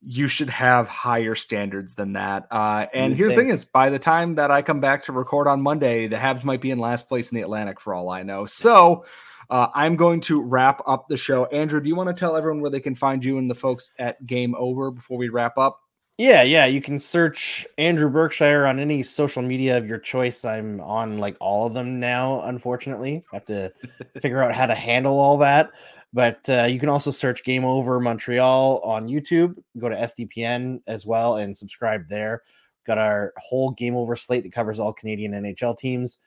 You 0.01 0.29
should 0.29 0.49
have 0.49 0.89
higher 0.89 1.35
standards 1.35 1.97
than 1.97 2.13
that. 2.13 2.47
Uh, 2.53 2.87
and 2.95 3.11
you 3.11 3.17
here's 3.17 3.31
think. 3.31 3.39
the 3.39 3.43
thing: 3.47 3.53
is 3.53 3.65
by 3.65 3.91
the 3.91 3.99
time 3.99 4.37
that 4.37 4.53
I 4.53 4.63
come 4.63 4.79
back 4.79 5.07
to 5.07 5.13
record 5.13 5.49
on 5.49 5.61
Monday, 5.61 6.07
the 6.07 6.15
Habs 6.15 6.45
might 6.45 6.61
be 6.61 6.71
in 6.71 6.79
last 6.79 7.09
place 7.09 7.33
in 7.33 7.37
the 7.37 7.43
Atlantic 7.43 7.81
for 7.81 7.93
all 7.93 8.11
I 8.11 8.23
know. 8.23 8.47
So 8.47 9.05
uh, 9.51 9.67
I'm 9.75 9.97
going 9.97 10.21
to 10.21 10.41
wrap 10.41 10.81
up 10.87 11.09
the 11.09 11.17
show. 11.17 11.47
Andrew, 11.47 11.81
do 11.81 11.89
you 11.89 11.97
want 11.97 12.11
to 12.11 12.15
tell 12.15 12.37
everyone 12.37 12.61
where 12.61 12.71
they 12.71 12.79
can 12.79 12.95
find 12.95 13.25
you 13.25 13.39
and 13.39 13.51
the 13.51 13.57
folks 13.57 13.91
at 13.99 14.25
Game 14.25 14.55
Over 14.55 14.93
before 14.93 15.19
we 15.19 15.31
wrap 15.31 15.59
up? 15.59 15.81
Yeah, 16.19 16.43
yeah. 16.43 16.67
You 16.67 16.81
can 16.81 16.99
search 16.99 17.67
Andrew 17.79 18.11
Berkshire 18.11 18.67
on 18.67 18.81
any 18.81 19.05
social 19.05 19.41
media 19.41 19.79
of 19.79 19.87
your 19.87 19.99
choice. 19.99 20.45
I'm 20.45 20.81
on 20.81 21.19
like 21.19 21.37
all 21.41 21.67
of 21.67 21.75
them 21.75 22.01
now, 22.01 22.43
unfortunately. 22.43 23.25
I 23.33 23.37
have 23.37 23.45
to 23.47 23.73
figure 24.21 24.43
out 24.43 24.53
how 24.53 24.67
to 24.67 24.75
handle 24.75 25.19
all 25.19 25.39
that. 25.39 25.71
But 26.13 26.49
uh, 26.49 26.65
you 26.65 26.81
can 26.81 26.89
also 26.89 27.11
search 27.11 27.45
Game 27.45 27.65
Over 27.65 28.01
Montreal 28.01 28.81
on 28.83 29.07
YouTube. 29.07 29.55
Go 29.79 29.89
to 29.89 29.95
SDPN 29.95 30.81
as 30.89 31.07
well 31.07 31.37
and 31.37 31.57
subscribe 31.57 32.09
there. 32.09 32.43
Got 32.87 32.99
our 32.99 33.33
whole 33.37 33.71
Game 33.71 33.95
Over 33.95 34.17
slate 34.17 34.43
that 34.43 34.53
covers 34.53 34.81
all 34.81 34.93
Canadian 34.93 35.33
NHL 35.33 35.79
teams 35.79 36.19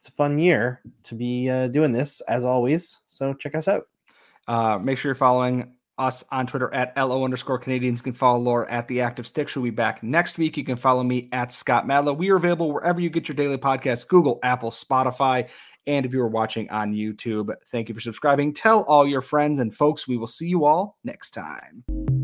it's 0.00 0.08
a 0.08 0.12
fun 0.12 0.38
year 0.38 0.80
to 1.02 1.14
be 1.14 1.50
uh, 1.50 1.68
doing 1.68 1.92
this 1.92 2.22
as 2.22 2.42
always. 2.42 3.00
So 3.04 3.34
check 3.34 3.54
us 3.54 3.68
out. 3.68 3.86
Uh, 4.48 4.78
make 4.78 4.96
sure 4.96 5.10
you're 5.10 5.14
following 5.14 5.74
us 6.00 6.24
on 6.32 6.46
Twitter 6.46 6.72
at 6.74 6.96
LO 6.96 7.24
underscore 7.24 7.60
Canadiens. 7.60 7.98
You 7.98 8.02
can 8.02 8.12
follow 8.14 8.40
Laura 8.40 8.68
at 8.70 8.88
the 8.88 9.02
Active 9.02 9.26
Stick. 9.26 9.48
She'll 9.48 9.62
be 9.62 9.70
back 9.70 10.02
next 10.02 10.38
week. 10.38 10.56
You 10.56 10.64
can 10.64 10.76
follow 10.76 11.04
me 11.04 11.28
at 11.30 11.52
Scott 11.52 11.86
Matla. 11.86 12.16
We 12.16 12.30
are 12.30 12.36
available 12.36 12.72
wherever 12.72 13.00
you 13.00 13.10
get 13.10 13.28
your 13.28 13.36
daily 13.36 13.58
podcast 13.58 14.08
Google, 14.08 14.40
Apple, 14.42 14.70
Spotify. 14.70 15.48
And 15.86 16.04
if 16.04 16.12
you 16.12 16.20
are 16.22 16.28
watching 16.28 16.70
on 16.70 16.94
YouTube, 16.94 17.52
thank 17.66 17.88
you 17.88 17.94
for 17.94 18.00
subscribing. 18.00 18.52
Tell 18.52 18.82
all 18.84 19.06
your 19.06 19.22
friends 19.22 19.58
and 19.58 19.74
folks. 19.74 20.08
We 20.08 20.16
will 20.16 20.26
see 20.26 20.46
you 20.46 20.64
all 20.64 20.98
next 21.04 21.32
time. 21.32 22.19